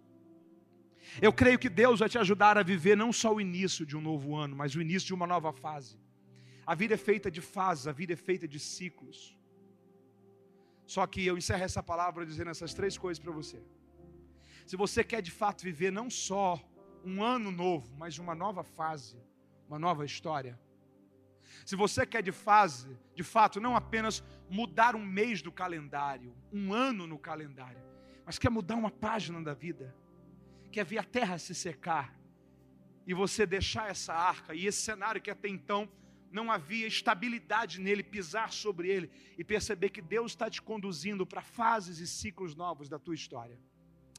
Eu 1.21 1.33
creio 1.33 1.59
que 1.59 1.69
Deus 1.69 2.01
vai 2.01 2.09
te 2.09 2.19
ajudar 2.19 2.57
a 2.59 2.63
viver 2.63 2.97
não 2.97 3.13
só 3.13 3.33
o 3.35 3.41
início 3.41 3.85
de 3.87 3.97
um 3.97 4.01
novo 4.01 4.35
ano, 4.35 4.57
mas 4.57 4.75
o 4.75 4.81
início 4.81 5.07
de 5.09 5.15
uma 5.15 5.27
nova 5.27 5.53
fase. 5.53 5.99
A 6.67 6.75
vida 6.75 6.95
é 6.95 6.97
feita 6.97 7.31
de 7.31 7.41
fases, 7.41 7.87
a 7.87 7.93
vida 7.93 8.13
é 8.15 8.17
feita 8.17 8.49
de 8.49 8.59
ciclos. 8.59 9.37
Só 10.87 11.07
que 11.07 11.25
eu 11.25 11.37
encerro 11.37 11.63
essa 11.63 11.83
palavra 11.83 12.25
dizendo 12.25 12.51
essas 12.51 12.75
três 12.75 12.97
coisas 12.97 13.23
para 13.23 13.33
você. 13.33 13.63
Se 14.67 14.77
você 14.77 15.05
quer 15.05 15.21
de 15.21 15.31
fato 15.31 15.63
viver 15.63 15.91
não 15.93 16.09
só 16.09 16.59
um 17.05 17.23
ano 17.23 17.51
novo, 17.51 17.95
mas 17.97 18.19
uma 18.19 18.35
nova 18.35 18.65
fase, 18.65 19.19
uma 19.69 19.79
nova 19.79 20.05
história. 20.05 20.59
Se 21.65 21.77
você 21.77 22.07
quer 22.07 22.23
de 22.23 22.33
fase, 22.33 22.99
de 23.15 23.23
fato, 23.23 23.61
não 23.61 23.77
apenas 23.77 24.23
mudar 24.49 24.97
um 24.97 25.05
mês 25.05 25.43
do 25.43 25.53
calendário, 25.53 26.35
um 26.53 26.73
ano 26.73 27.07
no 27.07 27.19
calendário, 27.19 27.83
mas 28.25 28.39
quer 28.39 28.51
mudar 28.51 28.77
uma 28.77 28.91
página 28.91 29.43
da 29.43 29.53
vida, 29.53 29.95
quer 30.75 30.85
ver 30.93 30.99
a 30.99 31.09
terra 31.19 31.37
se 31.39 31.55
secar 31.55 32.07
e 33.07 33.13
você 33.23 33.43
deixar 33.47 33.87
essa 33.95 34.13
arca 34.13 34.51
e 34.59 34.67
esse 34.67 34.81
cenário 34.91 35.23
que 35.25 35.31
até 35.31 35.49
então 35.49 35.89
não 36.39 36.51
havia 36.51 36.87
estabilidade 36.95 37.75
nele, 37.81 38.03
pisar 38.03 38.51
sobre 38.65 38.89
ele 38.95 39.09
e 39.39 39.45
perceber 39.45 39.91
que 39.91 40.03
Deus 40.03 40.33
está 40.33 40.51
te 40.51 40.61
conduzindo 40.71 41.25
para 41.25 41.43
fases 41.43 42.01
e 42.01 42.09
ciclos 42.09 42.57
novos 42.57 42.89
da 42.89 42.99
tua 42.99 43.15
história. 43.15 43.57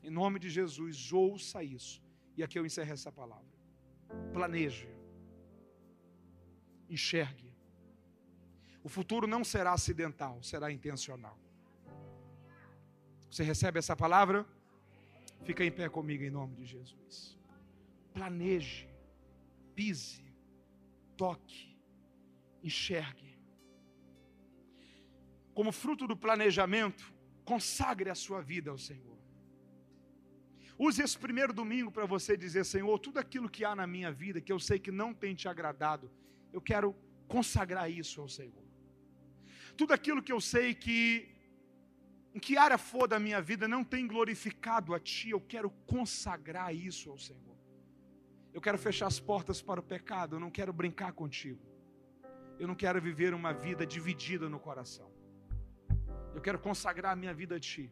Em 0.01 0.09
nome 0.09 0.39
de 0.39 0.49
Jesus, 0.49 1.11
ouça 1.11 1.61
isso. 1.61 2.01
E 2.37 2.43
aqui 2.43 2.57
eu 2.57 2.65
encerro 2.65 2.93
essa 2.93 3.11
palavra. 3.11 3.53
Planeje. 4.31 4.87
Enxergue. 6.89 7.53
O 8.81 8.87
futuro 8.87 9.27
não 9.27 9.43
será 9.43 9.73
acidental, 9.73 10.41
será 10.41 10.71
intencional. 10.71 11.37
Você 13.29 13.43
recebe 13.43 13.77
essa 13.79 13.95
palavra? 13.95 14.47
Fica 15.45 15.63
em 15.63 15.71
pé 15.71 15.87
comigo 15.87 16.23
em 16.23 16.29
nome 16.29 16.55
de 16.55 16.65
Jesus. 16.65 17.39
Planeje, 18.13 18.89
pise, 19.75 20.25
toque, 21.15 21.77
enxergue. 22.63 23.37
Como 25.53 25.71
fruto 25.71 26.07
do 26.07 26.17
planejamento, 26.17 27.13
consagre 27.43 28.09
a 28.09 28.15
sua 28.15 28.41
vida 28.41 28.71
ao 28.71 28.77
Senhor. 28.77 29.15
Use 30.77 31.01
esse 31.01 31.17
primeiro 31.17 31.53
domingo 31.53 31.91
para 31.91 32.05
você 32.05 32.35
dizer: 32.35 32.65
Senhor, 32.65 32.97
tudo 32.99 33.19
aquilo 33.19 33.49
que 33.49 33.63
há 33.63 33.75
na 33.75 33.87
minha 33.87 34.11
vida 34.11 34.41
que 34.41 34.51
eu 34.51 34.59
sei 34.59 34.77
que 34.79 34.91
não 34.91 35.13
tem 35.13 35.33
te 35.35 35.47
agradado, 35.47 36.11
eu 36.51 36.61
quero 36.61 36.93
consagrar 37.27 37.89
isso 37.89 38.19
ao 38.19 38.27
Senhor. 38.27 38.65
Tudo 39.77 39.93
aquilo 39.93 40.23
que 40.23 40.31
eu 40.31 40.41
sei 40.41 40.73
que, 40.73 41.34
em 42.35 42.39
que 42.39 42.57
área 42.57 42.77
for 42.77 43.07
da 43.07 43.17
minha 43.17 43.41
vida, 43.41 43.65
não 43.65 43.81
tem 43.81 44.05
glorificado 44.05 44.93
a 44.93 44.99
Ti, 44.99 45.29
eu 45.29 45.39
quero 45.39 45.69
consagrar 45.87 46.75
isso 46.75 47.09
ao 47.09 47.17
Senhor. 47.17 47.55
Eu 48.53 48.59
quero 48.59 48.77
fechar 48.77 49.07
as 49.07 49.21
portas 49.21 49.61
para 49.61 49.79
o 49.79 49.83
pecado, 49.83 50.35
eu 50.35 50.39
não 50.41 50.51
quero 50.51 50.73
brincar 50.73 51.13
contigo. 51.13 51.65
Eu 52.59 52.67
não 52.67 52.75
quero 52.75 53.01
viver 53.01 53.33
uma 53.33 53.53
vida 53.53 53.85
dividida 53.85 54.49
no 54.49 54.59
coração. 54.59 55.09
Eu 56.33 56.41
quero 56.41 56.59
consagrar 56.59 57.13
a 57.13 57.15
minha 57.15 57.33
vida 57.33 57.55
a 57.55 57.59
Ti. 57.59 57.89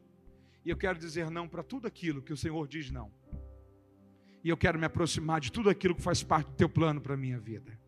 E 0.65 0.69
eu 0.69 0.75
quero 0.75 0.99
dizer 0.99 1.31
não 1.31 1.47
para 1.47 1.63
tudo 1.63 1.87
aquilo 1.87 2.21
que 2.21 2.33
o 2.33 2.37
Senhor 2.37 2.67
diz 2.67 2.91
não. 2.91 3.13
E 4.43 4.49
eu 4.49 4.57
quero 4.57 4.77
me 4.77 4.85
aproximar 4.85 5.39
de 5.39 5.53
tudo 5.53 5.69
aquilo 5.69 5.95
que 5.95 6.01
faz 6.01 6.21
parte 6.21 6.47
do 6.47 6.55
teu 6.57 6.67
plano 6.67 6.99
para 6.99 7.13
a 7.13 7.17
minha 7.17 7.39
vida. 7.39 7.79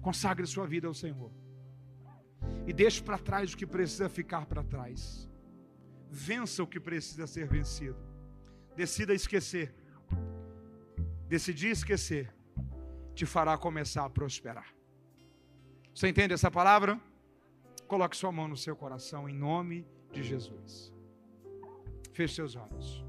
Consagre 0.00 0.46
sua 0.46 0.68
vida 0.68 0.86
ao 0.86 0.94
Senhor. 0.94 1.32
E 2.64 2.72
deixe 2.72 3.02
para 3.02 3.18
trás 3.18 3.52
o 3.52 3.56
que 3.56 3.66
precisa 3.66 4.08
ficar 4.08 4.46
para 4.46 4.62
trás. 4.62 5.29
Vença 6.10 6.62
o 6.62 6.66
que 6.66 6.80
precisa 6.80 7.26
ser 7.26 7.46
vencido. 7.46 7.96
Decida 8.74 9.14
esquecer. 9.14 9.72
Decidir 11.28 11.70
esquecer 11.70 12.34
te 13.14 13.24
fará 13.24 13.56
começar 13.56 14.04
a 14.04 14.10
prosperar. 14.10 14.74
Você 15.94 16.08
entende 16.08 16.34
essa 16.34 16.50
palavra? 16.50 17.00
Coloque 17.86 18.16
sua 18.16 18.32
mão 18.32 18.48
no 18.48 18.56
seu 18.56 18.74
coração 18.74 19.28
em 19.28 19.34
nome 19.34 19.86
de 20.12 20.22
Jesus. 20.22 20.92
Feche 22.12 22.34
seus 22.34 22.56
olhos. 22.56 23.04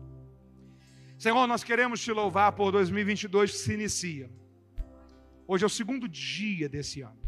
Senhor, 1.17 1.47
nós 1.47 1.63
queremos 1.63 2.01
te 2.01 2.11
louvar 2.11 2.51
por 2.51 2.71
2022 2.71 3.51
que 3.51 3.57
se 3.57 3.73
inicia. 3.73 4.29
Hoje 5.47 5.63
é 5.63 5.67
o 5.67 5.69
segundo 5.69 6.07
dia 6.07 6.69
desse 6.69 7.01
ano. 7.01 7.19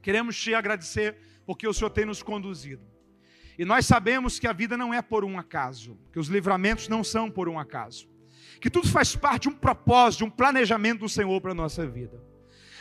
Queremos 0.00 0.36
te 0.36 0.54
agradecer 0.54 1.16
porque 1.44 1.66
o 1.66 1.74
Senhor 1.74 1.90
tem 1.90 2.04
nos 2.04 2.22
conduzido. 2.22 2.93
E 3.58 3.64
nós 3.64 3.86
sabemos 3.86 4.38
que 4.38 4.46
a 4.46 4.52
vida 4.52 4.76
não 4.76 4.92
é 4.92 5.00
por 5.00 5.24
um 5.24 5.38
acaso, 5.38 5.96
que 6.12 6.18
os 6.18 6.28
livramentos 6.28 6.88
não 6.88 7.04
são 7.04 7.30
por 7.30 7.48
um 7.48 7.58
acaso, 7.58 8.08
que 8.60 8.70
tudo 8.70 8.88
faz 8.88 9.14
parte 9.14 9.42
de 9.42 9.48
um 9.50 9.56
propósito, 9.56 10.18
de 10.18 10.24
um 10.24 10.30
planejamento 10.30 11.00
do 11.00 11.08
Senhor 11.08 11.40
para 11.40 11.52
a 11.52 11.54
nossa 11.54 11.86
vida. 11.86 12.22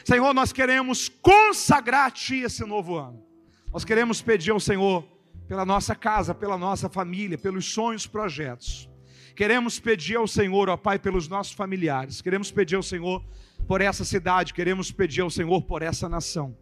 Senhor, 0.04 0.34
nós 0.34 0.52
queremos 0.52 1.08
consagrar 1.08 2.08
a 2.08 2.12
Ti 2.12 2.42
esse 2.42 2.66
novo 2.66 2.96
ano. 2.96 3.24
Nós 3.72 3.86
queremos 3.86 4.22
pedir 4.22 4.52
ao 4.52 4.60
Senhor 4.60 5.08
pela 5.48 5.66
nossa 5.66 5.96
casa, 5.96 6.34
pela 6.36 6.58
nossa 6.58 6.90
família, 6.90 7.38
pelos 7.38 7.72
sonhos, 7.72 8.06
projetos. 8.06 8.90
Queremos 9.36 9.80
pedir 9.80 10.16
ao 10.16 10.28
Senhor, 10.28 10.70
ó 10.70 10.78
Pai, 10.78 11.00
pelos 11.00 11.28
nossos 11.28 11.54
familiares. 11.54 12.22
Queremos 12.22 12.52
pedir 12.52 12.76
ao 12.76 12.84
Senhor 12.84 13.24
por 13.68 13.82
essa 13.82 14.06
cidade. 14.06 14.54
Queremos 14.54 14.92
pedir 14.92 15.22
ao 15.22 15.30
Senhor 15.30 15.62
por 15.64 15.82
essa 15.82 16.08
nação. 16.08 16.56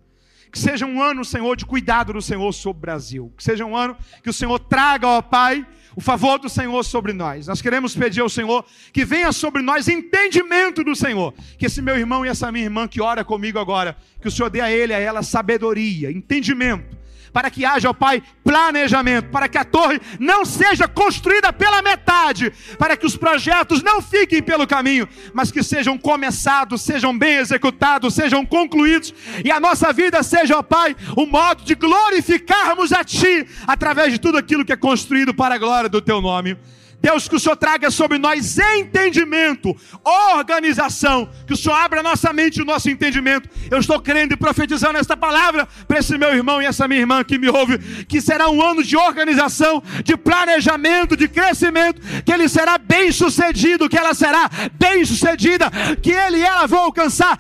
Que 0.51 0.59
seja 0.59 0.85
um 0.85 1.01
ano, 1.01 1.23
Senhor, 1.23 1.55
de 1.55 1.65
cuidado 1.65 2.13
do 2.13 2.21
Senhor 2.21 2.51
sobre 2.51 2.79
o 2.79 2.81
Brasil. 2.81 3.33
Que 3.37 3.43
seja 3.43 3.65
um 3.65 3.75
ano 3.75 3.95
que 4.21 4.29
o 4.29 4.33
Senhor 4.33 4.59
traga, 4.59 5.07
ó 5.07 5.21
Pai, 5.21 5.65
o 5.95 6.01
favor 6.01 6.39
do 6.39 6.49
Senhor 6.49 6.83
sobre 6.83 7.13
nós. 7.13 7.47
Nós 7.47 7.61
queremos 7.61 7.95
pedir 7.95 8.21
ao 8.21 8.29
Senhor 8.29 8.65
que 8.91 9.05
venha 9.05 9.31
sobre 9.31 9.61
nós 9.61 9.87
entendimento 9.87 10.83
do 10.83 10.95
Senhor. 10.95 11.33
Que 11.57 11.67
esse 11.67 11.81
meu 11.81 11.97
irmão 11.97 12.25
e 12.25 12.29
essa 12.29 12.51
minha 12.51 12.65
irmã 12.65 12.87
que 12.87 13.01
ora 13.01 13.23
comigo 13.23 13.59
agora, 13.59 13.95
que 14.21 14.27
o 14.27 14.31
Senhor 14.31 14.49
dê 14.49 14.59
a 14.59 14.71
ele, 14.71 14.93
a 14.93 14.99
ela 14.99 15.23
sabedoria, 15.23 16.11
entendimento 16.11 17.00
para 17.31 17.49
que 17.49 17.65
haja, 17.65 17.89
ó 17.89 17.93
Pai, 17.93 18.21
planejamento, 18.43 19.29
para 19.29 19.47
que 19.47 19.57
a 19.57 19.63
torre 19.63 19.99
não 20.19 20.45
seja 20.45 20.87
construída 20.87 21.53
pela 21.53 21.81
metade, 21.81 22.51
para 22.77 22.97
que 22.97 23.05
os 23.05 23.15
projetos 23.15 23.81
não 23.81 24.01
fiquem 24.01 24.41
pelo 24.41 24.67
caminho, 24.67 25.07
mas 25.33 25.51
que 25.51 25.63
sejam 25.63 25.97
começados, 25.97 26.81
sejam 26.81 27.17
bem 27.17 27.35
executados, 27.35 28.13
sejam 28.13 28.45
concluídos, 28.45 29.13
e 29.43 29.51
a 29.51 29.59
nossa 29.59 29.93
vida 29.93 30.21
seja, 30.23 30.57
ó 30.57 30.63
Pai, 30.63 30.95
um 31.17 31.25
modo 31.25 31.63
de 31.63 31.75
glorificarmos 31.75 32.91
a 32.91 33.03
Ti 33.03 33.47
através 33.65 34.11
de 34.11 34.19
tudo 34.19 34.37
aquilo 34.37 34.65
que 34.65 34.73
é 34.73 34.77
construído 34.77 35.33
para 35.33 35.55
a 35.55 35.57
glória 35.57 35.89
do 35.89 36.01
Teu 36.01 36.21
nome. 36.21 36.57
Deus, 37.01 37.27
que 37.27 37.35
o 37.35 37.39
Senhor 37.39 37.55
traga 37.55 37.89
sobre 37.89 38.19
nós 38.19 38.59
entendimento, 38.59 39.75
organização, 40.03 41.27
que 41.47 41.53
o 41.53 41.57
Senhor 41.57 41.75
abra 41.75 42.03
nossa 42.03 42.31
mente 42.31 42.57
e 42.57 42.61
o 42.61 42.65
nosso 42.65 42.89
entendimento. 42.89 43.49
Eu 43.71 43.79
estou 43.79 43.99
crendo 43.99 44.35
e 44.35 44.37
profetizando 44.37 44.99
esta 44.99 45.17
palavra 45.17 45.67
para 45.87 45.97
esse 45.97 46.15
meu 46.17 46.29
irmão 46.29 46.61
e 46.61 46.65
essa 46.65 46.87
minha 46.87 46.99
irmã 46.99 47.23
que 47.23 47.39
me 47.39 47.49
ouve, 47.49 47.79
que 48.05 48.21
será 48.21 48.49
um 48.49 48.61
ano 48.61 48.83
de 48.83 48.95
organização, 48.95 49.81
de 50.03 50.15
planejamento, 50.15 51.17
de 51.17 51.27
crescimento, 51.27 51.99
que 52.23 52.31
ele 52.31 52.47
será 52.47 52.77
bem 52.77 53.11
sucedido, 53.11 53.89
que 53.89 53.97
ela 53.97 54.13
será 54.13 54.47
bem 54.73 55.03
sucedida, 55.03 55.71
que 56.01 56.11
ele 56.11 56.37
e 56.37 56.43
ela 56.43 56.67
vão 56.67 56.83
alcançar 56.83 57.39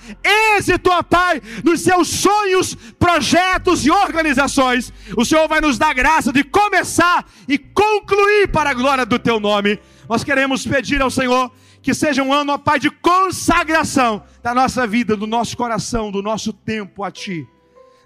êxito, 0.57 0.89
ó 0.89 1.03
Pai, 1.03 1.41
nos 1.63 1.81
seus 1.81 2.07
sonhos, 2.07 2.75
projetos 2.97 3.85
e 3.85 3.91
organizações. 3.91 4.91
O 5.15 5.23
Senhor 5.23 5.47
vai 5.47 5.61
nos 5.61 5.77
dar 5.77 5.93
graça 5.93 6.33
de 6.33 6.43
começar 6.43 7.25
e 7.51 7.57
concluir 7.57 8.47
para 8.47 8.69
a 8.69 8.73
glória 8.73 9.05
do 9.05 9.19
teu 9.19 9.37
nome. 9.37 9.77
Nós 10.07 10.23
queremos 10.23 10.65
pedir 10.65 11.01
ao 11.01 11.11
Senhor 11.11 11.51
que 11.81 11.93
seja 11.93 12.23
um 12.23 12.31
ano, 12.31 12.53
ó 12.53 12.57
Pai, 12.57 12.79
de 12.79 12.89
consagração 12.89 14.23
da 14.41 14.55
nossa 14.55 14.87
vida, 14.87 15.17
do 15.17 15.27
nosso 15.27 15.57
coração, 15.57 16.09
do 16.09 16.21
nosso 16.21 16.53
tempo 16.53 17.03
a 17.03 17.11
Ti. 17.11 17.45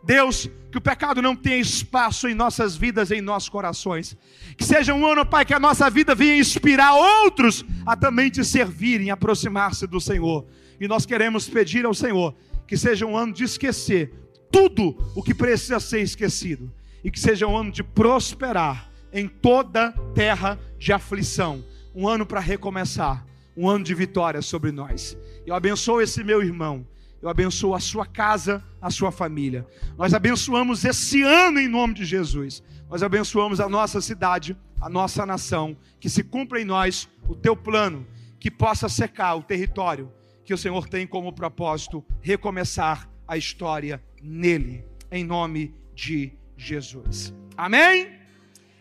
Deus, 0.03 0.49
que 0.71 0.79
o 0.79 0.81
pecado 0.81 1.21
não 1.21 1.35
tenha 1.35 1.57
espaço 1.57 2.27
em 2.27 2.33
nossas 2.33 2.75
vidas, 2.75 3.11
em 3.11 3.21
nossos 3.21 3.47
corações. 3.47 4.17
Que 4.57 4.63
seja 4.63 4.95
um 4.95 5.05
ano, 5.05 5.23
Pai, 5.23 5.45
que 5.45 5.53
a 5.53 5.59
nossa 5.59 5.91
vida 5.91 6.15
venha 6.15 6.39
inspirar 6.39 6.95
outros 6.95 7.63
a 7.85 7.95
também 7.95 8.31
te 8.31 8.43
servirem, 8.43 9.11
aproximar-se 9.11 9.85
do 9.85 10.01
Senhor. 10.01 10.43
E 10.81 10.87
nós 10.87 11.05
queremos 11.05 11.47
pedir 11.47 11.85
ao 11.85 11.93
Senhor 11.93 12.33
que 12.67 12.75
seja 12.75 13.05
um 13.05 13.15
ano 13.15 13.31
de 13.31 13.43
esquecer 13.43 14.11
tudo 14.51 14.97
o 15.15 15.21
que 15.21 15.35
precisa 15.35 15.79
ser 15.79 16.01
esquecido. 16.01 16.73
E 17.03 17.11
que 17.11 17.19
seja 17.19 17.45
um 17.45 17.55
ano 17.55 17.71
de 17.71 17.83
prosperar 17.83 18.94
em 19.15 19.29
toda 19.29 19.93
terra 20.13 20.59
de 20.77 20.91
aflição. 20.91 21.63
Um 21.95 22.05
ano 22.05 22.25
para 22.25 22.41
recomeçar, 22.41 23.25
um 23.55 23.69
ano 23.69 23.85
de 23.85 23.95
vitória 23.95 24.41
sobre 24.41 24.73
nós. 24.73 25.17
Eu 25.45 25.55
abençoo 25.55 26.01
esse 26.01 26.21
meu 26.21 26.43
irmão. 26.43 26.85
Eu 27.21 27.29
abençoo 27.29 27.73
a 27.73 27.79
sua 27.79 28.05
casa, 28.05 28.61
a 28.81 28.91
sua 28.91 29.13
família. 29.13 29.65
Nós 29.97 30.13
abençoamos 30.13 30.83
esse 30.83 31.23
ano 31.23 31.61
em 31.61 31.67
nome 31.67 31.93
de 31.93 32.03
Jesus. 32.03 32.61
Nós 32.89 33.01
abençoamos 33.01 33.61
a 33.61 33.69
nossa 33.69 34.01
cidade, 34.01 34.55
a 34.81 34.89
nossa 34.89 35.25
nação. 35.25 35.77
Que 35.97 36.09
se 36.09 36.21
cumpra 36.21 36.61
em 36.61 36.65
nós 36.65 37.07
o 37.25 37.33
teu 37.33 37.55
plano, 37.55 38.05
que 38.37 38.51
possa 38.51 38.89
secar 38.89 39.35
o 39.35 39.43
território 39.43 40.11
que 40.43 40.53
o 40.53 40.57
Senhor 40.57 40.89
tem 40.89 41.07
como 41.07 41.31
propósito 41.31 42.05
recomeçar 42.21 43.09
a 43.25 43.37
história 43.37 44.03
nele, 44.21 44.85
em 45.09 45.23
nome 45.23 45.73
de 45.95 46.33
Jesus. 46.55 47.33
Amém? 47.57 48.24